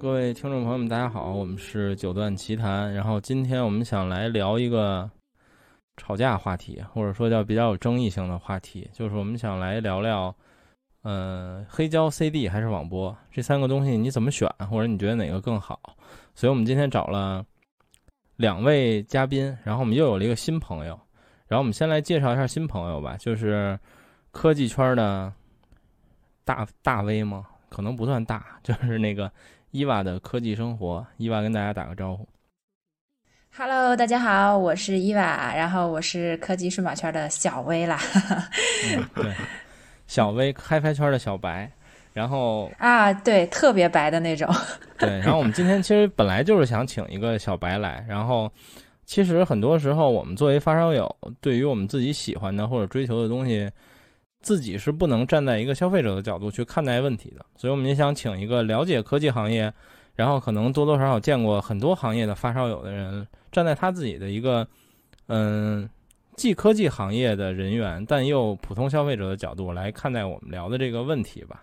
[0.00, 2.90] 各位听众朋友们，大家好，我们是九段奇谈。
[2.94, 5.10] 然后今天我们想来聊一个
[5.98, 10.34] 吵架话题，或者说叫比较有争议性的话题，就是我们想来聊聊，
[11.02, 15.78] 呃，黑胶 CD 还是网播这三个东西你怎么选，或者你觉得哪个更好？
[16.34, 17.44] 所以我们今天找了
[18.36, 20.98] 两位嘉宾，然后我们又有了一个新朋友。
[21.46, 23.78] 然后我们先来介绍一下新朋友吧，就是
[24.30, 25.30] 科技圈的
[26.42, 27.46] 大大 V 吗？
[27.68, 29.30] 可能不算大，就是那个。
[29.72, 32.26] 伊娃的科技生活，伊娃跟大家打个招呼。
[33.56, 37.96] Hello，大家好，我是伊娃，然后我是科技数码圈的小薇啦。
[39.14, 39.32] 对，
[40.08, 41.70] 小薇，HiFi 圈的小白，
[42.12, 44.52] 然后啊，对，特别白的那种。
[44.98, 48.50] 对，然后我们今天其实本来就是想请一个小白来，然后
[49.04, 53.70] 其实很多时候我们作为发烧友，对于我们自己喜欢的或者追求的东西。
[54.40, 59.72] 自己是不能站在一个消费者的角度去看待问题的，所以我们也想请一个了解科技行业，
[60.14, 64.66] 然后可能多多少少见过很多行业的发烧友的人，站在他自己的一个，
[65.26, 65.88] 嗯，
[66.36, 71.62] 既科技行业的人员，但又普通消费者的角度来看待我们聊的这个问题吧。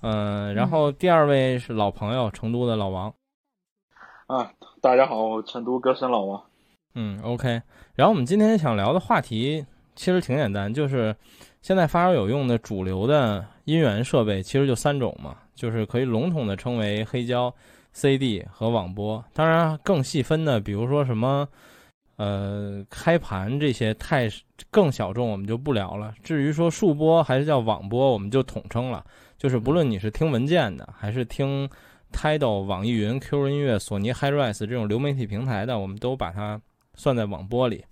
[0.00, 3.12] 嗯，然后第二位是老朋友，成都的老王。
[4.26, 4.50] 啊，
[4.80, 6.42] 大家好，成都歌声老王。
[6.94, 7.60] 嗯，OK。
[7.94, 11.14] 然后我们今天想聊的话题其实挺简单，就是。
[11.66, 17.52] 现在发烧友用的主流的音源设备其实就三种嘛，就是可以笼统的称为黑胶、
[17.92, 19.24] CD 和网播。
[19.32, 21.48] 当然更细分的，比如说什么，
[22.18, 24.30] 呃，开盘这些太
[24.70, 26.14] 更小众，我们就不聊了。
[26.22, 29.04] 至于说数播还是叫网播，我们就统称了。
[29.36, 31.68] 就是不论你是听文件的，还是听
[32.12, 36.60] Tidal、网易云、QQ 音乐、索尼 HiRes 这种流媒体平台的，我们都把它
[36.94, 37.84] 算在网播里。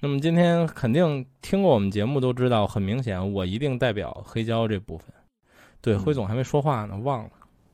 [0.00, 5.12] 那么今天肯定听过我们节目都知道，很明显我一定代表黑胶这部分。
[5.80, 7.30] 对，辉总还没说话呢，忘了。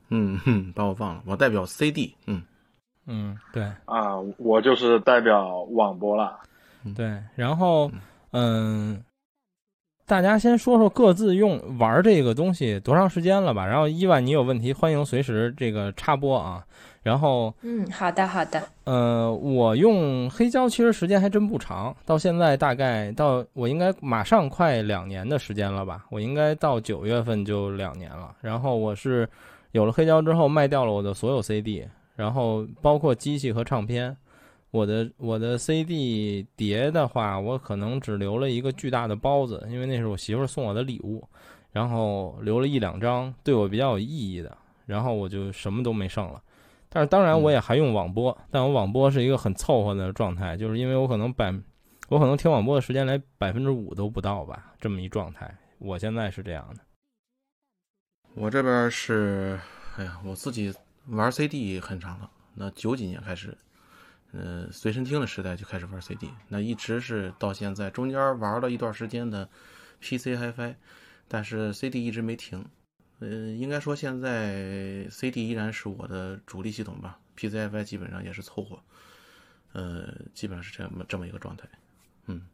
[0.09, 2.15] 嗯哼，把我忘了，我代表 CD。
[2.25, 2.41] 嗯
[3.05, 6.39] 嗯，对啊，我就是代表网播了。
[6.95, 7.91] 对，然后
[8.31, 9.03] 嗯，
[10.07, 13.65] 大家先说说各自用玩这个东西多长时间了吧？
[13.65, 16.65] 然后伊万，你有问题欢迎随时这个插播啊。
[17.05, 18.63] 然后，嗯，好的，好的。
[18.85, 26.03] 呃，我用黑胶其实时间还真不长，到现在大概到我应该马上快两年的时间了吧？
[26.09, 28.35] 我应该到九月份就两年了。
[28.41, 29.29] 然后我是
[29.71, 34.17] 有了黑胶之后卖掉了我的所有 CD，然后包括机器和唱片。
[34.71, 41.23] 我的我的 CD 碟的话，我可能只留了一个巨大的包子，因为那是我媳妇送我的礼物。
[41.71, 46.41] 然后留了一两张对我比较有意义的，然后我就什么都没剩了。
[46.95, 51.53] 但是当然，我也还用网播，但我网播是一个很凑合的状态，就是因为我可能百，
[52.07, 55.53] 我可能听网播的时间连百分之五都不到吧，这么一状态。
[55.77, 56.79] 我现在是这样的。
[58.33, 59.59] 我这边是，
[59.97, 60.73] 哎呀，我自己
[61.07, 63.57] 玩 CD 很长了，那九几年开始，
[64.31, 69.49] 呃，随身听的时代就开始玩 CD，那一直是到现在，中间玩了一段时间的
[69.99, 70.75] PC HiFi，
[71.27, 72.65] 但是 CD 一直没停。
[73.27, 78.77] 嗯，应该说现在 CD 依然是我的主力系统吧，PCFI 基本上也是凑合，
[79.73, 81.67] 呃，基本上是这么这么一个状态。
[82.27, 82.45] 嗯，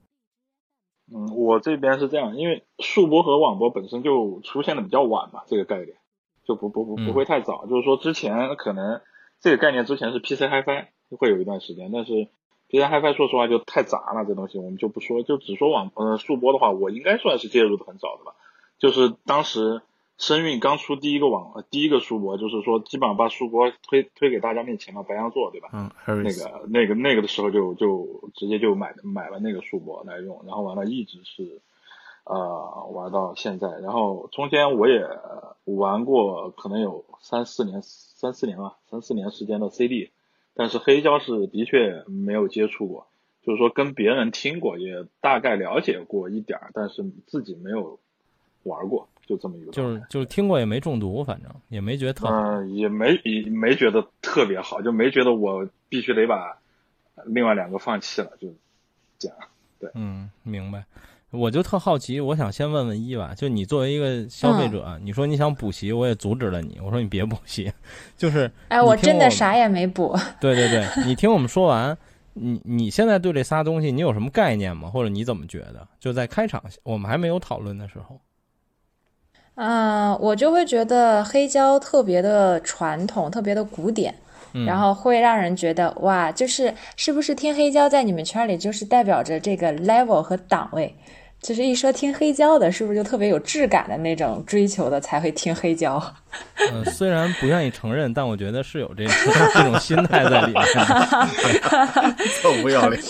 [1.13, 5.97] 嗯，我这边是这样，因为数播和网播本身就出现的比较晚嘛，这个概念
[6.45, 7.65] 就不不不不会太早。
[7.65, 9.01] 就是说之前可能
[9.41, 12.29] 这个概念之前是 PC HiFi 会有一段时间，但是
[12.69, 18.35] PC HiFi 说实话就太杂了，这东西我们就不说，就只说网呃数播的话，我应该算是介入的很早的吧，
[18.79, 19.81] 就是当时。
[20.21, 25.69] 声韵刚出第一个网，第一个书博，就是说基本上把书博推推给大家面前了，白羊座对吧？
[25.73, 25.89] 嗯，
[26.23, 31.59] 那个那个那个的时候就就直接就买买了那个书博来用，然后完了一直是
[32.23, 35.03] 呃玩到现在，然后中间我也
[35.63, 40.11] 玩过可能有三四年三四年吧三四年时间的 CD，
[40.53, 43.07] 但是黑胶是的确没有接触过，
[43.41, 47.99] 就是说跟别人听过也大概了解过一点儿，但是自己没有
[48.63, 49.07] 玩过。
[49.27, 56.57] 就这么一个，就是就是听过也没中毒，反正也没觉得特，嗯，也没也没觉得特别好，就没觉得我必须得把
[57.25, 58.49] 另外两个放弃了，就
[59.17, 59.37] 这样。
[59.79, 60.83] 对，嗯，明白。
[61.29, 67.71] 我就特好奇，我想先问问一吧，就你作为一个消费者，你说你想补习，我也阻止了你，我说你别补习，
[68.17, 70.13] 就是哎，我真的啥也没补。
[70.41, 71.97] 对对对，你听我们说完，
[72.33, 74.89] 你你现在对这仨东西你有什么概念吗？
[74.89, 75.87] 或者你怎么觉得？
[76.01, 78.19] 就在开场我们还没有讨论的时候。
[79.55, 84.15] 嗯，我就会觉得黑胶特别的传统，特别的古典，
[84.65, 90.95] 然后会让人觉得哇，就是是不是听黑胶在你们圈里就是代表着这个 level 和档位，
[91.41, 96.01] 就是一说听黑胶的，是不是就特别有质感的那种追求的才会听黑胶？
[96.71, 99.05] 嗯，虽然不愿意承认，但我觉得是有这
[99.53, 100.63] 这种心态在里面。
[102.41, 103.01] 臭不要脸，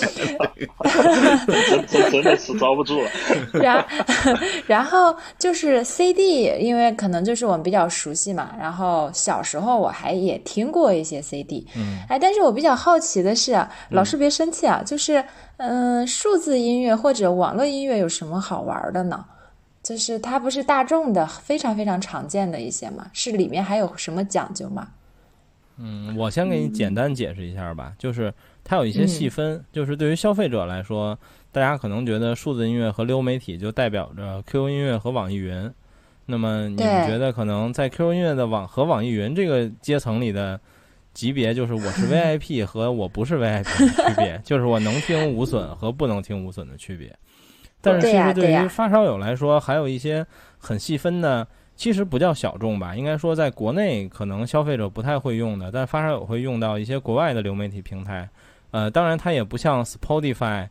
[1.45, 3.11] 真真真的是遭不住了。
[3.53, 3.85] 然
[4.65, 8.55] 然后就是 CD，因为可能就是我们比较熟悉嘛。
[8.59, 15.23] 然后小时候我还也听过一些 CD，嗯，哎，但是我比较好奇的是，老师别生气啊，就是
[15.57, 19.25] 嗯，数字音乐或者网络音乐有什么好玩的呢？
[19.83, 23.09] 就是它不是大众的非常非常常见的一些嘛？
[23.13, 24.89] 是里面还有什么讲究吗？
[25.77, 28.31] 嗯，我先给你简单解释一下吧，就是
[28.63, 31.17] 它有一些细分，就是对于消费者来说，
[31.51, 35.71] 大家可能觉得数字音乐和流媒体就代表着 QQ 音乐和网易云，
[36.27, 40.59] 那么你们觉得可能在 QQ 音乐的网和网易云这个阶层里的
[41.15, 47.17] 级别，就是我是 VIP 和我不是 VIP 的区别， 就是我能听无损和不能听无损的区别。
[47.81, 50.23] 但是其实对于发烧友来说，还有一些
[50.59, 58.29] 很细分的，其实不叫小众吧，应该说在国内可能消费者不太会用的，但发烧友会用到一些国外的流媒体平台。
[58.69, 60.69] 呃，当然它也不像 Spotify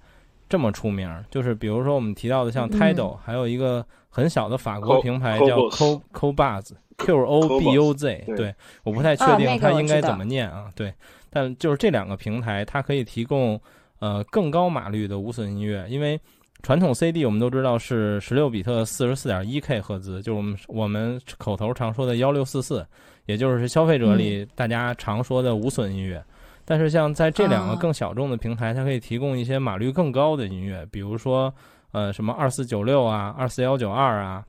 [0.49, 8.55] 这么出名，就是比如说我们提到的像 Tidal，还有一个很小的法国平台叫 Co Co Buzz，Q O B U Z，对，
[8.85, 10.95] 我不太确定它应该怎么念啊，对，
[11.29, 13.61] 但就是这两个平台，它可以提供
[13.99, 16.21] 呃更高码率的无损音乐，因为。
[16.63, 22.87] 传统 CD 我们都知道是十六比特四十四点一 K 赫兹，就是我们我们口头常说的幺六四四，
[23.27, 26.23] 也就是消费者里大家常说的无损音乐。
[26.65, 31.53] 但是像在这两个更小众的平台，它可以提供一些码率更高的音乐，比如说
[31.93, 34.45] 呃什么二四九六啊、二四幺九二啊，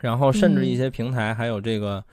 [0.00, 1.96] 然后甚至一些平台还有这个。
[1.96, 2.04] 嗯，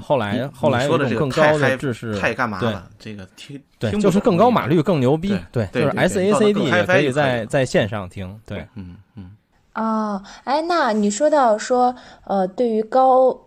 [0.00, 2.90] 后来后来有更高的制式，太干嘛了？
[2.98, 9.30] 这个听对，就是更高码率更牛逼，对，就是 SACD 也可以在在线上听，对，嗯嗯。
[9.74, 11.94] 哦，哎，那你说到说，
[12.24, 13.38] 呃，对于高，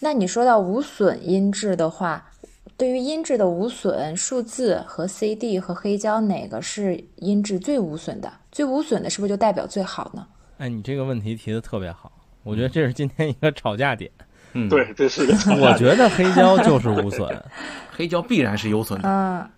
[0.00, 2.30] 那你说到无损音质的话，
[2.76, 8.30] 对于音质的无损，数字和 CD 和黑胶哪个是音质最无损的？
[8.52, 10.26] 最无损的是不是就代表最好呢？
[10.58, 12.12] 哎，你这个问题提的特别好，
[12.42, 14.10] 我觉得这是今天一个 吵架点。
[14.18, 14.26] 嗯，
[14.68, 15.22] 对，这是
[15.58, 17.42] 我觉得黑胶就是无损，
[17.90, 19.08] 黑胶必然是有损的。
[19.08, 19.48] 嗯，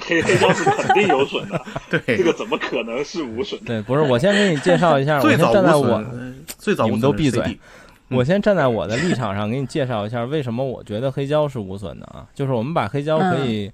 [0.00, 1.62] 黑黑胶是肯定有损的。
[1.90, 3.66] 对，这个怎么可能是无损的？
[3.66, 6.02] 对，不是，我先给你介绍一下，我先站在我
[6.58, 7.58] 最早你们都闭嘴。
[8.08, 12.26] 我先站在我的立场上给你介绍一下为什么我觉得黑胶是无损的啊？
[12.34, 13.70] 就是我们把黑胶可以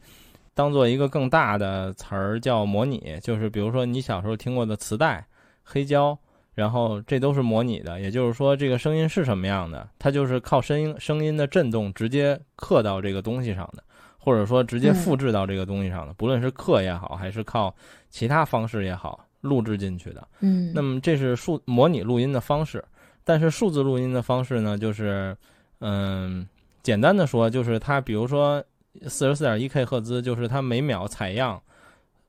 [0.54, 5.24] 当做一个更大的词儿叫模拟，就是比如说你小时候听过的磁带、
[5.64, 6.18] 黑胶。
[6.56, 13.84] 然后这都是模拟的，也就是说，这个声音是什么样的，它就是靠声音声音的震动直接刻到这个东西上的，
[14.18, 17.72] 或者说直接复制到这个东西上的，不论是刻也好，还是靠
[18.08, 20.26] 其他方式也好，录制进去的。
[20.40, 22.82] 嗯，那么这是数模拟录音的方式，
[23.22, 25.36] 但是数字录音的方式呢，就是
[25.80, 26.48] 嗯，
[26.82, 28.64] 简单的说，就是它比如说
[29.02, 31.60] 四十四点一 K 赫兹，就是它每秒采样，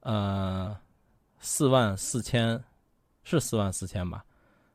[0.01, 0.75] 呃，
[1.39, 2.61] 四万四千。
[3.29, 4.23] 是四万四千吧，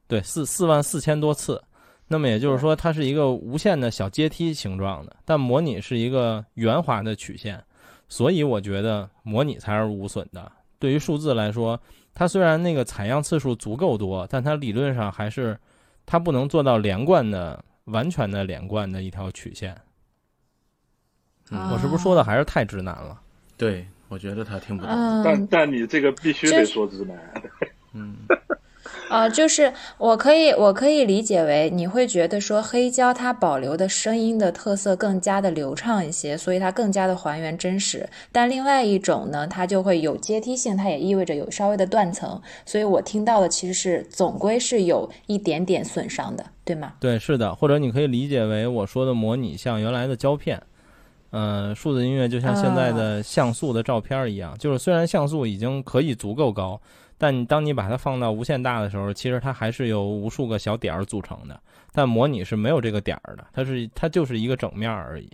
[0.07, 1.63] 对，四四万四千多次。
[2.07, 7.63] 那么也就是说，它是一个无限的小阶梯形状的，但模拟是一个圆滑的曲线，
[8.09, 10.53] 所以我觉得模拟才是无损的。
[10.79, 11.81] 对于数字来说，
[12.13, 15.59] 它虽然那个采样次数足够多，但它理论上还是
[16.05, 19.75] 它不能做到连贯的、完全的连贯的一条曲线。
[21.51, 23.19] 我是不是说的还是太直男了？
[23.57, 25.23] 对，我觉得他听不懂。
[25.25, 27.17] 但但你这个必须得说直男。
[27.95, 28.17] 嗯，
[29.09, 38.09] 啊，就是我可以，我可以理解为你会觉得说黑胶它保留的声音的特色更加的流畅一些，所以它更加的还原真实。
[38.33, 46.95] 但另外一种呢，它就会有阶梯性，它也意味着有稍微的断层，所以我听到的其实是总归是有一点点损伤的，对吗？
[46.99, 50.63] 对，是的，或者你可以理解为我说的模拟像原来的胶片，
[51.31, 56.81] 呃，数字音乐就像现在的像素的照片一样，就是虽然像素已经可以足够高。
[57.23, 61.57] 但当你把它放到无限大的时候，其实它还是由无数个小点儿组成的。
[61.93, 65.31] 但模拟是没有这个点儿的，它是它就是一个整面而已。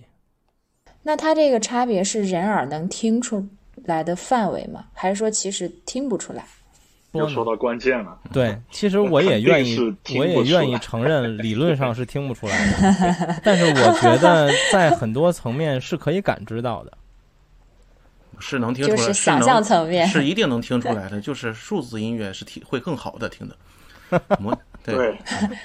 [1.03, 3.49] 那它这个差别是人耳能听出
[3.85, 4.85] 来的范围吗？
[4.93, 6.45] 还是说其实听不出来？
[7.13, 8.19] 又说到关键了。
[8.35, 9.79] 对，其实我也愿意，
[10.19, 13.41] 我也愿意承认，理论上是听不出来的。
[13.43, 16.93] 但是我觉得在很多层面是可以感知到的。
[18.41, 21.21] 是能听出来，是想象层面，是一定能听出来的。
[21.21, 23.57] 就是数字音乐是听会更好的听的。
[24.85, 25.19] 对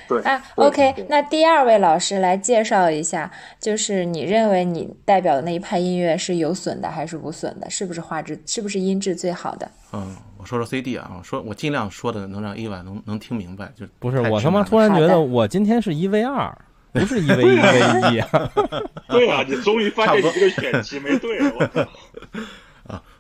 [0.10, 0.22] 对。
[0.24, 7.70] 啊，OK，那第二位老师来介绍一下，就是你认为你代表的那一派音乐是有损的还是无损的？
[7.70, 9.72] 是不是画质，是不是音质最好的？
[9.94, 16.54] 嗯，我说说 CD 啊，说我尽量说的能让伊万能能听明白，就不是我他妈突然觉得我今天是一 v 二，
[16.92, 18.52] 不是一 v 一 v 一啊。
[19.08, 21.40] 对啊，你终于发现你这个选题没对。
[21.48, 21.88] 啊，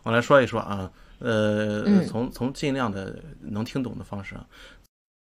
[0.03, 4.45] 我来说一说啊，呃，从从尽量的能听懂的方式啊。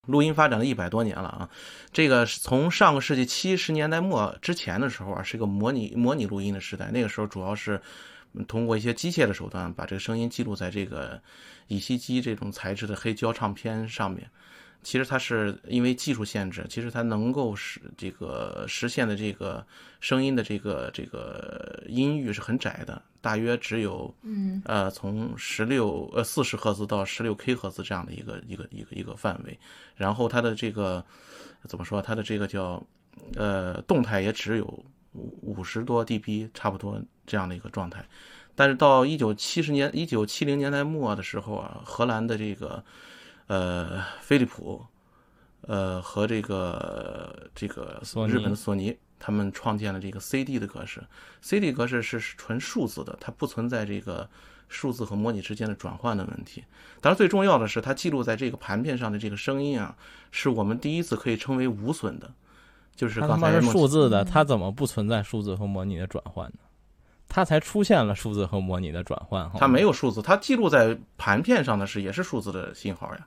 [0.06, 1.48] 录音发展了一百多年了啊，
[1.92, 6.90] 这个从上个世纪七十年代末之前的时候啊，是一个模拟模拟录音的时代。
[6.90, 7.80] 那个时候主要是
[8.48, 11.20] 通过一些机械的手段，把这个声音记录在这个
[11.68, 14.28] 乙烯基这种材质的黑胶唱片上面。
[14.82, 19.64] 其实它是因为技术限制，其实它能够实这个实现的这个
[20.00, 29.58] 声音的这个这个音域是很窄的，大约只有嗯呃从十六呃四十赫兹到十六 K 赫兹这样的一个一个一个一个范围，
[29.96, 31.04] 然后它的这个
[31.64, 32.00] 怎么说？
[32.00, 32.82] 它的这个叫
[33.36, 34.64] 呃动态也只有
[35.12, 38.02] 五五十多 dB，差不多这样的一个状态。
[38.54, 42.82] 但是到一九七十年一九七零年代末的时候啊，荷兰的这个。
[43.50, 44.80] 呃，飞利浦，
[45.62, 51.02] 呃，和这个这个日本的索尼，他们创建了这个 CD 的格式。
[51.42, 54.30] CD 格式是纯数字的，它不存在这个
[54.68, 56.62] 数字和模拟之间的转换的问题。
[57.00, 59.96] 当然，最重要的是，它记录在这个盘片上的这个声音啊，
[60.30, 62.30] 是我们第一次可以称为无损的。
[62.94, 66.60] 就是刚才是数字的，它怎么不存在数字和模拟的转换呢？
[67.26, 69.50] 它才出现了数字和模拟的转换。
[69.58, 73.26] 它没有数字，它记录在盘片上的是也是数字的信号呀。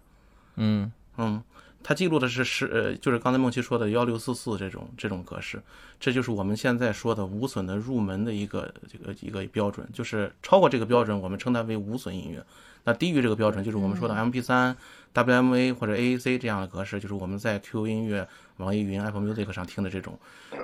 [0.56, 1.44] 嗯嗯，
[1.84, 5.62] 它记录的是是呃，就是刚才梦琪说的幺六四四这种这种格式，
[6.00, 12.44] 这就是我们现在说的无损的入门的一个这个一个标准，就是超过这个标准，我们称它为无损音乐。
[12.84, 14.76] 那低于这个标准，就是我们说的 M P 三、
[15.14, 20.18] W M A 或者 A A C 这样的格式，就是我们在 Q Q 音乐、网易云、Apple Music 上听的这种，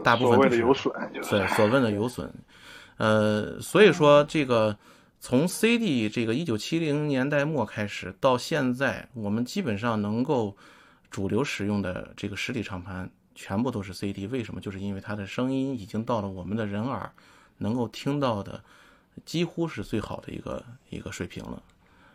[0.03, 2.31] 大部分都是有损，对所谓的有损。
[2.98, 4.77] 呃，所以说这个。
[5.21, 10.55] 从 CD 这个一九七零年代末开始到现在，我们基本上能够
[11.11, 14.27] 主流使用的这个实体唱盘全部都是 CD。
[14.27, 14.61] 为什么？
[14.61, 17.11] 就是因为它的声音已经到了我们的人耳
[17.57, 18.63] 能够听到的
[19.25, 21.61] 几乎是最好的一个一个水平了。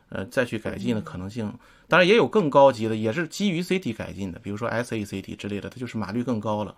[0.09, 1.53] 呃，再去改进的可能性，
[1.87, 6.75] 当然也有更高级的，也是基于 CD 改进的，比如说 SACD 之类的，它就是码率更高了，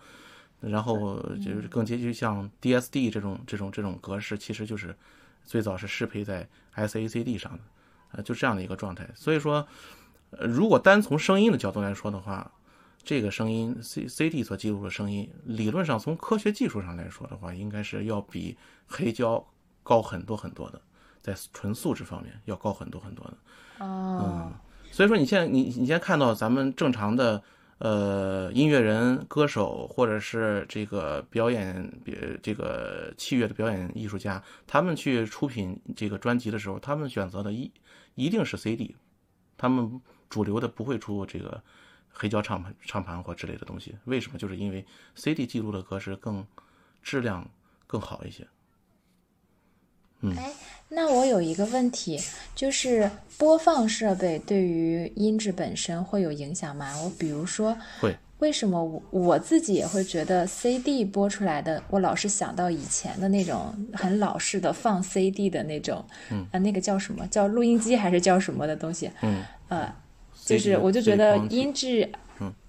[0.60, 4.92] 然后就是更接近像 DSD 这种这种这种格式，其实就是。
[5.46, 7.58] 最早是适配在 SACD 上的，
[8.12, 9.08] 呃，就这样的一个状态。
[9.14, 9.66] 所以说，
[10.30, 12.50] 呃，如果单从声音的角度来说的话，
[13.02, 19.42] 这个声音 C CD 所记录的声音，理论上从科学技术上来说的话，应该是要比黑胶
[19.82, 20.82] 高很多很多的，
[21.22, 23.84] 在纯素质方面要高很多很多的。
[23.86, 24.52] 哦，嗯，
[24.90, 27.42] 所以说你现在你你现在看到咱们正常的。
[27.78, 37.70] 呃，音乐人、歌手，或者是这个表演别，这个器乐的表演艺术家，他们去出品这个专辑的时候，他们选择的一
[38.14, 38.96] 一定是 CD，
[39.58, 41.62] 他们主流的不会出这个
[42.08, 43.94] 黑胶唱盘、唱盘或之类的东西。
[44.06, 44.38] 为什么？
[44.38, 46.46] 就是因为 CD 记录的格式更
[47.02, 47.46] 质量
[47.86, 48.48] 更好一些。
[50.30, 50.36] 嗯。
[50.88, 52.16] 那我有一个问题，
[52.54, 56.92] 就是播放设备对于音质本身会有影响吗？
[57.02, 69.10] 我比如说，会，为什么我我自己也会觉得 CD 播出来的，我老是想到以前的那种很老式的放 CD 的那种，嗯，那个叫什么叫录音机还是叫什么的东西？
[69.22, 69.92] 嗯，呃，
[70.44, 72.08] 就是我就觉得音质。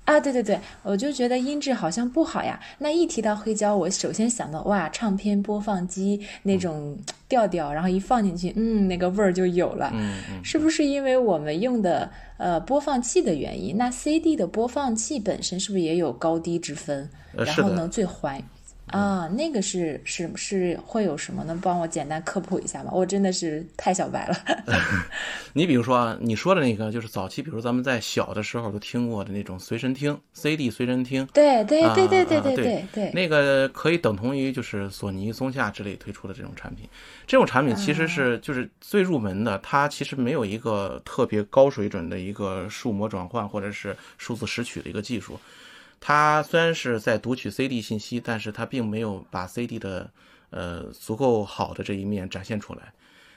[0.07, 2.57] 啊，对对对，我就觉得音质好像不好呀。
[2.77, 6.97] 那一提到黑胶，我首先想到哇，唱片播放机那种
[7.27, 9.91] 调调，然后一放进去，嗯，那个味儿就有了。
[9.93, 13.75] 嗯嗯，是不是因为我们用的呃播放器的原因？
[13.75, 17.09] 那 CD 的播放器本身是不是也有高低之分？
[17.33, 18.41] 然后呢，最还。
[18.87, 21.43] 啊，那个是是是会有什么？
[21.43, 22.91] 能帮我简单科普一下吗？
[22.93, 24.35] 我真的是太小白了。
[25.53, 31.27] 你比如说啊，你说的那个就是早期，比如咱们在小的时候都听过的那种随身听，CD 随身听。
[31.33, 33.11] 对对对对对对对对。
[33.11, 36.87] 那个可以等同于就是索尼、松下之类推出的这种产品。
[37.25, 45.37] 这种产品其实是就是最入门的，它其实没有一个特别高水准的一个数模转换或者是数字拾取的一个技术。
[45.99, 50.09] 它虽然是在读取 CD 信息，但是它并没有把 CD 的
[50.49, 52.93] 呃足够好的这一面展现出来。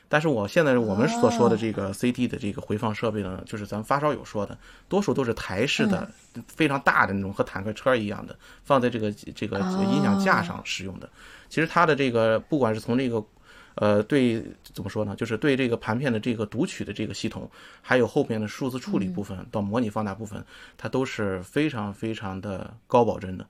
[0.08, 6.10] 但是我现在我们所说的这个 CD 的这个回放设备呢，就是咱们发烧友说的，多数都是台式的，
[6.48, 11.08] 非常大的那种，和坦克车一样的，放在这个这个音响架上使用的。
[11.48, 13.24] 其实它的这个不管是从这个。
[13.80, 14.44] 呃，对，
[14.74, 15.16] 怎么说呢？
[15.16, 20.44] 就是对这个盘片的这个读取的这个系统，还有后面的数字处理部分到模拟放大部分，
[20.76, 23.46] 它都是非常非常的高保真的，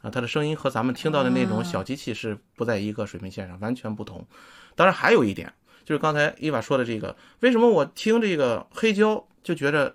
[0.00, 4.26] 啊，它的声音和咱们听到的那种小机器是不在一个水平线上，完全不同。
[4.74, 5.52] 当然还有一点，
[5.84, 9.94] 就是刚才伊娃说的这个，为什么我听这个黑胶就觉得，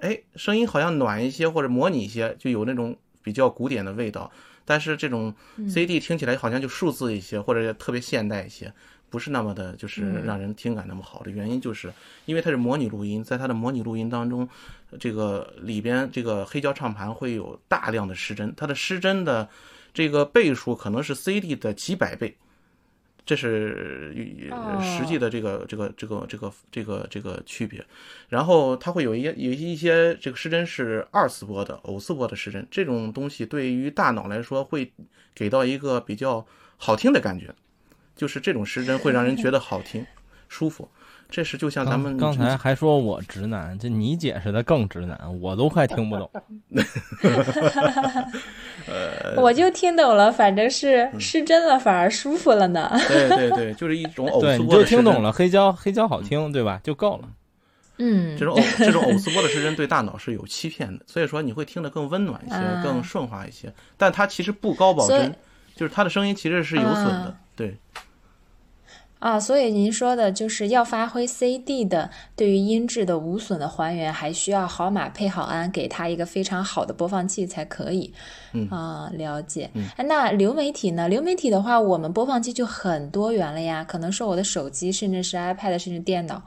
[0.00, 4.32] 哎，声音好像暖一些或者模拟一些，就有那种比较古典的味道。
[4.64, 5.34] 但是这种
[5.68, 8.72] CD 听起来好像就数字一些，或者特别现代一些，
[9.12, 11.92] 不是那么的，就是让人听感那么好的原因，就是
[12.24, 14.48] 因为它是模拟录音，在它的模拟录音当中，
[14.98, 19.48] 这个里边这个黑胶唱盘会有大量的失真，它的失真的
[19.94, 22.34] 这个倍数可能是 CD 的几百倍。
[23.24, 24.12] 这是
[24.82, 27.86] 实际的这个这个这个这个这个这个区别，
[28.28, 34.92] 然后它会有一些有一些这个失真是二次波的偶次波的失真，这种东西对于大脑来说会
[35.36, 36.44] 给到一个比较
[36.76, 37.54] 好听的感觉，
[38.16, 40.04] 就是这种失真会让人觉得好听
[40.48, 40.88] 舒服。
[41.30, 46.30] 这是就像咱们刚才还说我直男，这你解释的更直男，我都快听不懂。
[49.38, 52.92] 我就听懂了，反正是失真了反而舒服了呢。
[53.08, 56.78] 对对对，就是一种 偶对，你就听懂了黑胶黑胶好听，对吧？
[56.84, 57.30] 就够了。
[57.96, 63.72] 嗯，这种偶这种偶斯波的失真对大脑是有欺骗的，所以说你会听得更温暖一些，更顺滑一些。
[63.96, 65.34] 但它其实不高保真，
[65.74, 67.34] 就是它的声音其实是有损的。
[67.56, 67.74] 对。
[69.22, 78.12] 啊，所以您说的就是要发挥 CD 的对于音质的无损的还原，还需要好马配好鞍，给它一个非常好的播放器才可以。
[78.52, 79.70] 嗯啊，了解。
[79.96, 81.08] 哎，那流媒体呢？
[81.08, 86.42] 流媒体的话，我们播放器就很多元了呀，可能是我的手机，甚至是 iPad，甚至电脑，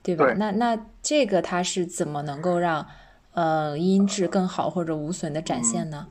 [0.00, 0.32] 对吧？
[0.36, 2.86] 那那这个它是怎么能够让
[3.32, 6.06] 呃音质更好或者无损的展现呢？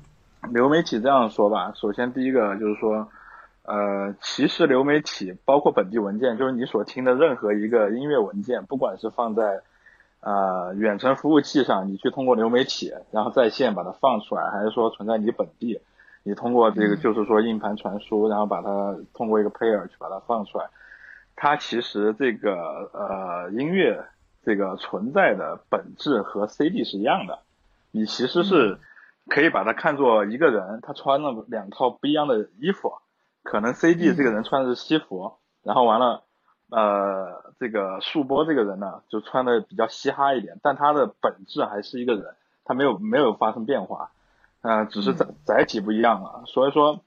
[0.51, 3.07] 流媒体这样说吧，首先第一个就是说。
[3.71, 9.61] 呃，其实流媒体包括本地文件，就是你所听的任何一个音乐文件，不管是放在
[10.21, 15.79] 呃远程服务器上，你去通过流媒体然后在线把它放出来，还是说存在你本地，
[16.23, 20.65] 你通过这个就是说硬盘传输，然后把它通过一个 player 去把它放出来，
[21.35, 24.03] 它其实这个呃音乐
[24.43, 27.37] 这个存在的本质和 CD 是一样的，
[27.91, 28.79] 你其实是
[29.27, 32.93] 可以把它看作一个人，他穿了两套不一样的衣服。
[33.43, 36.23] 可能 CD 这个人穿的是西服，然后完了，
[36.69, 44.11] 呃，这个树波这个人呢，就穿的比较嘻哈一点，但他的本质还是一个人，他没有没有发生变化，
[44.61, 46.43] 嗯，只是载载体不一样了。
[46.45, 47.03] 所以说，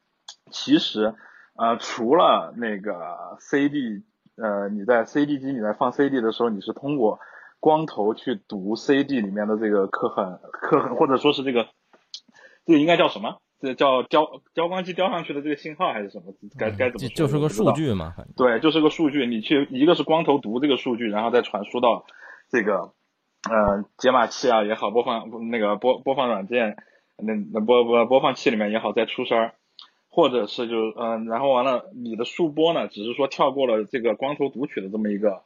[0.50, 1.14] 其实，
[1.54, 4.02] 呃，除了那个 CD，
[4.36, 7.20] 呃，你在 CD 机你在放 CD 的时候，你是通过
[7.60, 11.66] 光头去读 CD 里面的这个刻痕刻痕，或者说是这个，
[12.64, 13.41] 这个应该叫什么？
[13.62, 16.34] 这叫交交光机交上去的这个信号还是什么？
[16.58, 17.08] 该该怎么？
[17.14, 19.24] 就是个数据嘛，对，就是个数据。
[19.24, 22.04] 你去一个是光头读这个数据，然后再传输到
[22.50, 22.92] 这个
[23.48, 26.76] 呃解码器啊也好，播放那个播播放软件
[27.16, 29.54] 那那播播播放器里面也好再出声儿，
[30.08, 35.42] 或者是就嗯，然后完了你的数播呢，只是说跳过了这个光头读取的这么一个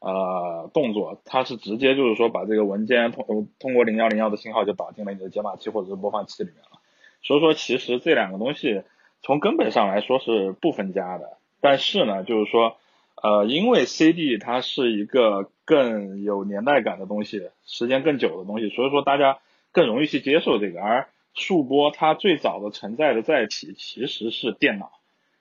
[0.00, 6.80] 呃动作，它是直接就是说把这个文件通通过零幺零幺的信号就导进了你的解码器或者是播放器里面了。
[7.24, 8.82] 所以说，其实这两个东西
[9.22, 11.38] 从根本上来说是不分家的。
[11.60, 12.76] 但是呢，就是说，
[13.22, 19.38] 呃，因为 CD 它是一个更有年代感的东西，时间更久的东西，所以说大家
[19.72, 20.82] 更容易去接受这个。
[20.82, 24.92] 而数播它最早的存在的载体其实是电脑，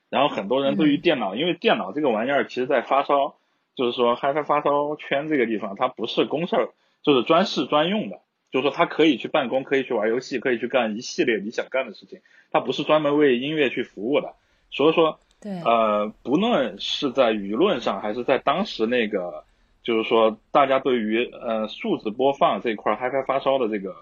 [0.10, 3.36] 然后很多人对于电脑，因为电脑这个玩意儿，其实在发烧，
[3.76, 6.70] 就是说 HiFi 发烧圈这个地方，它不是公事儿，
[7.04, 8.22] 就是专事专用的。
[8.54, 12.20] 就是说，他可以去办公，可以去玩游戏，可以去干一系列你想干的事情。
[12.52, 14.36] 他不是专门为音乐去服务的。
[14.70, 19.44] 所以说，对，呃，不论是在舆论上，还是在当时那个，
[19.82, 23.96] 就是说，大家对于呃数字播放这一块 HiFi 发烧的这个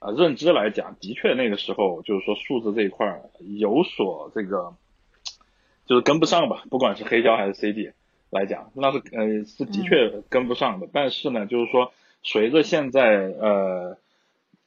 [0.00, 3.22] 呃认知来讲，的确那个时候就是说数字这一块
[3.56, 4.74] 有所这个，
[5.86, 6.64] 就是跟不上吧。
[6.70, 7.92] 不管是黑胶还是 CD
[8.30, 10.88] 来讲，那是呃是的确跟不上的。
[10.92, 11.92] 但是呢，就是说。
[12.22, 13.02] 随着现在
[13.40, 13.98] 呃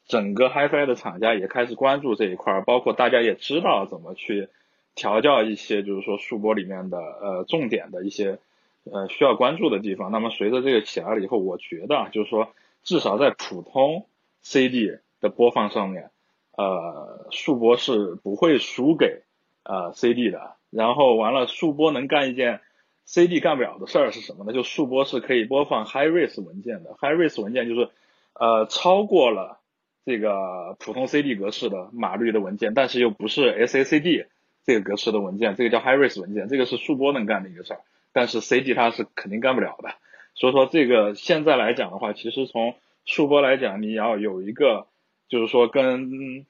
[0.06, 4.50] 整个 HiFi 的厂家也开始关注这一块，包括大家也知道怎么去
[4.94, 8.40] 调教一些，就是说数播里面的呃重点的一些
[8.84, 10.12] 呃需要关注的地方。
[10.12, 12.50] 那么随着这个起来了以后，我觉得就是说
[12.84, 14.06] 至少在普通
[14.42, 16.12] CD 的播放上面，
[16.58, 19.24] 呃数播是不会输给
[19.64, 20.56] 呃 CD 的。
[20.70, 22.60] 然后完了，数播能干一件。
[23.06, 24.52] CD 干不了的事儿是什么呢？
[24.52, 26.96] 就数播是可以播放 High Res 文件的。
[27.00, 27.90] High Res 文件就是，
[28.34, 29.60] 呃，超过了
[30.06, 34.26] 这个普通 CD 格式的码率的文件，但是又不是 SACD
[34.66, 39.94] 这个格式的文件，这个叫 High Res 文件，这个是数播能干的一个事儿，但是 CD 它是肯定干不了的。
[40.34, 44.88] 所以说这个现在来讲的话，其实从数播来讲，你要有一个
[45.30, 46.46] 就是说跟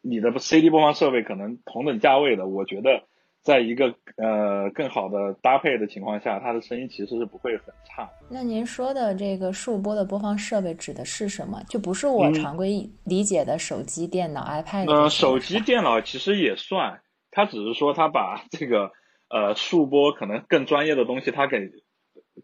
[0.00, 3.02] 你的 CD 播放设备可能同等价位的，我觉得。
[3.44, 8.08] 在一个呃更好的搭配的情况下，它的声音其实是不会很差。
[8.30, 11.62] 那您说的这个数播的播放设备指的是什么？
[11.68, 14.90] 就不是我常规理解的手机、电脑、iPad。
[14.90, 18.92] 呃，手机、电脑其实也算，它只是说它把这个
[19.28, 21.70] 呃数播可能更专业的东西，它给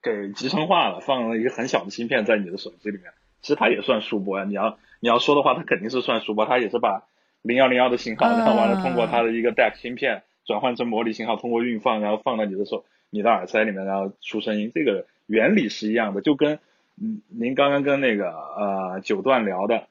[0.02, 3.06] 给集成化了，放了一个很小的芯片在你的手机里面。
[3.40, 4.44] 其实它也算数播呀。
[4.44, 7.04] 你要你要说的话，它肯定是算数播，它也是把
[7.40, 10.24] 零幺零幺的信号，然后完了通过它的一个 DAC 芯片。
[10.50, 14.72] 转换成模拟信号，通过运放，然后放到你的手、你的耳塞里面，然后出声音。
[14.74, 16.58] 这个原理是一样的，就跟
[17.00, 19.84] 嗯您刚刚跟那个呃九段聊的，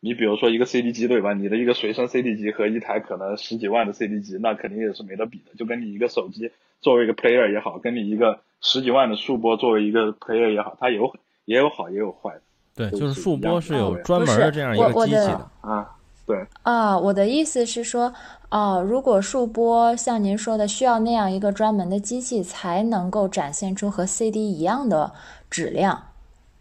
[0.00, 1.34] 你比如说一个 CD 机对吧？
[1.34, 5.54] 你的一个随身 CD 机和一台可能十几万的 CD 机，那肯定也是没得比的。
[5.58, 6.50] 就跟你一个手机
[6.80, 12.40] 作为一个 player 也好，跟你一个十几万的数播作为一个 player 也好，它有也有好也有坏的。
[12.74, 15.92] 对，就是数播是有专门的这样一个机器的啊。
[16.26, 18.12] 对啊，我的意思是说，
[18.50, 25.12] 哦，如果数播像您说的，需要那样一个专门的机器才能够展现出和 CD 一样的
[25.48, 26.08] 质量，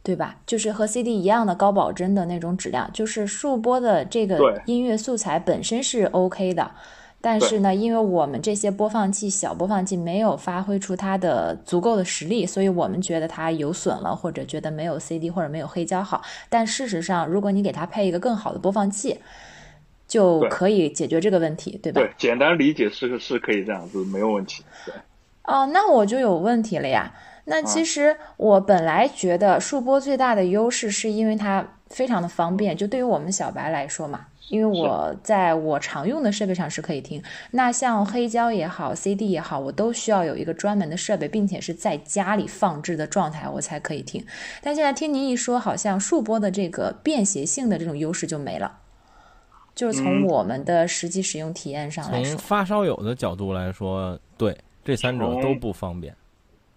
[0.04, 0.36] 对吧？
[0.46, 2.88] 就是和 CD 一样的高保真的那种质量。
[2.94, 6.70] 就是数播的这个音乐素材本身是 OK 的，
[7.20, 16.22] 但是呢，因为我们这些播放器小播放器没有发挥出它的足够的实力，所以我们觉得它有损了，或者觉得没有 CD 或者没有黑胶好。
[16.50, 19.20] 但事实上，如果你给它配一个更好的播放器，
[20.08, 22.02] 就可以解决这个问题，对吧？
[22.02, 24.64] 对，简单理解是是可以这样子，没有问题。
[24.86, 24.94] 对。
[25.44, 27.14] 哦，那我就有问题了呀。
[27.46, 37.22] 那其实我本来觉得数播最大的优势是因为它非常的方便，就对于我们小白来说嘛，因为我在我常用的设备上是可以听。
[37.52, 44.26] 那像黑胶也好，CD 也好，我都需要有一个专门的设备，并且是在家里放置的状态，我才可以听。
[44.64, 48.80] 但现在听您一说，好像数播的这个便携性的这种优势就没了。
[49.76, 56.16] 就是从我们的实际使用体验上来说，从发烧友的角度来说，对这三者都不方便，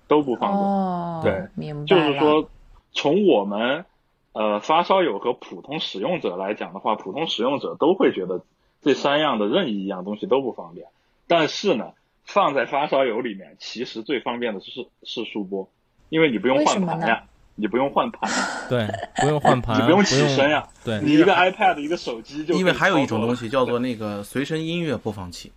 [0.09, 0.61] 都不方便。
[0.61, 2.51] 哦，对，明白就是说，
[2.93, 3.85] 从我们
[4.33, 8.43] 呃发烧友和普通使用者来讲的话，普通使用者都会觉得
[8.83, 10.89] 这三样的任意一样东西都不方便。
[11.29, 11.93] 但是呢，
[12.25, 15.69] 放在发烧友里面，其实最方便的是是数播，
[16.09, 17.25] 因为你不用换盘呀。
[17.61, 18.31] 你不用换盘，
[18.71, 22.55] 对，不用换盘， 你不用起身呀，对，你一个 iPad 一个手机就。
[22.55, 25.53] 因为还有一种东西叫做那个随身音乐播放器，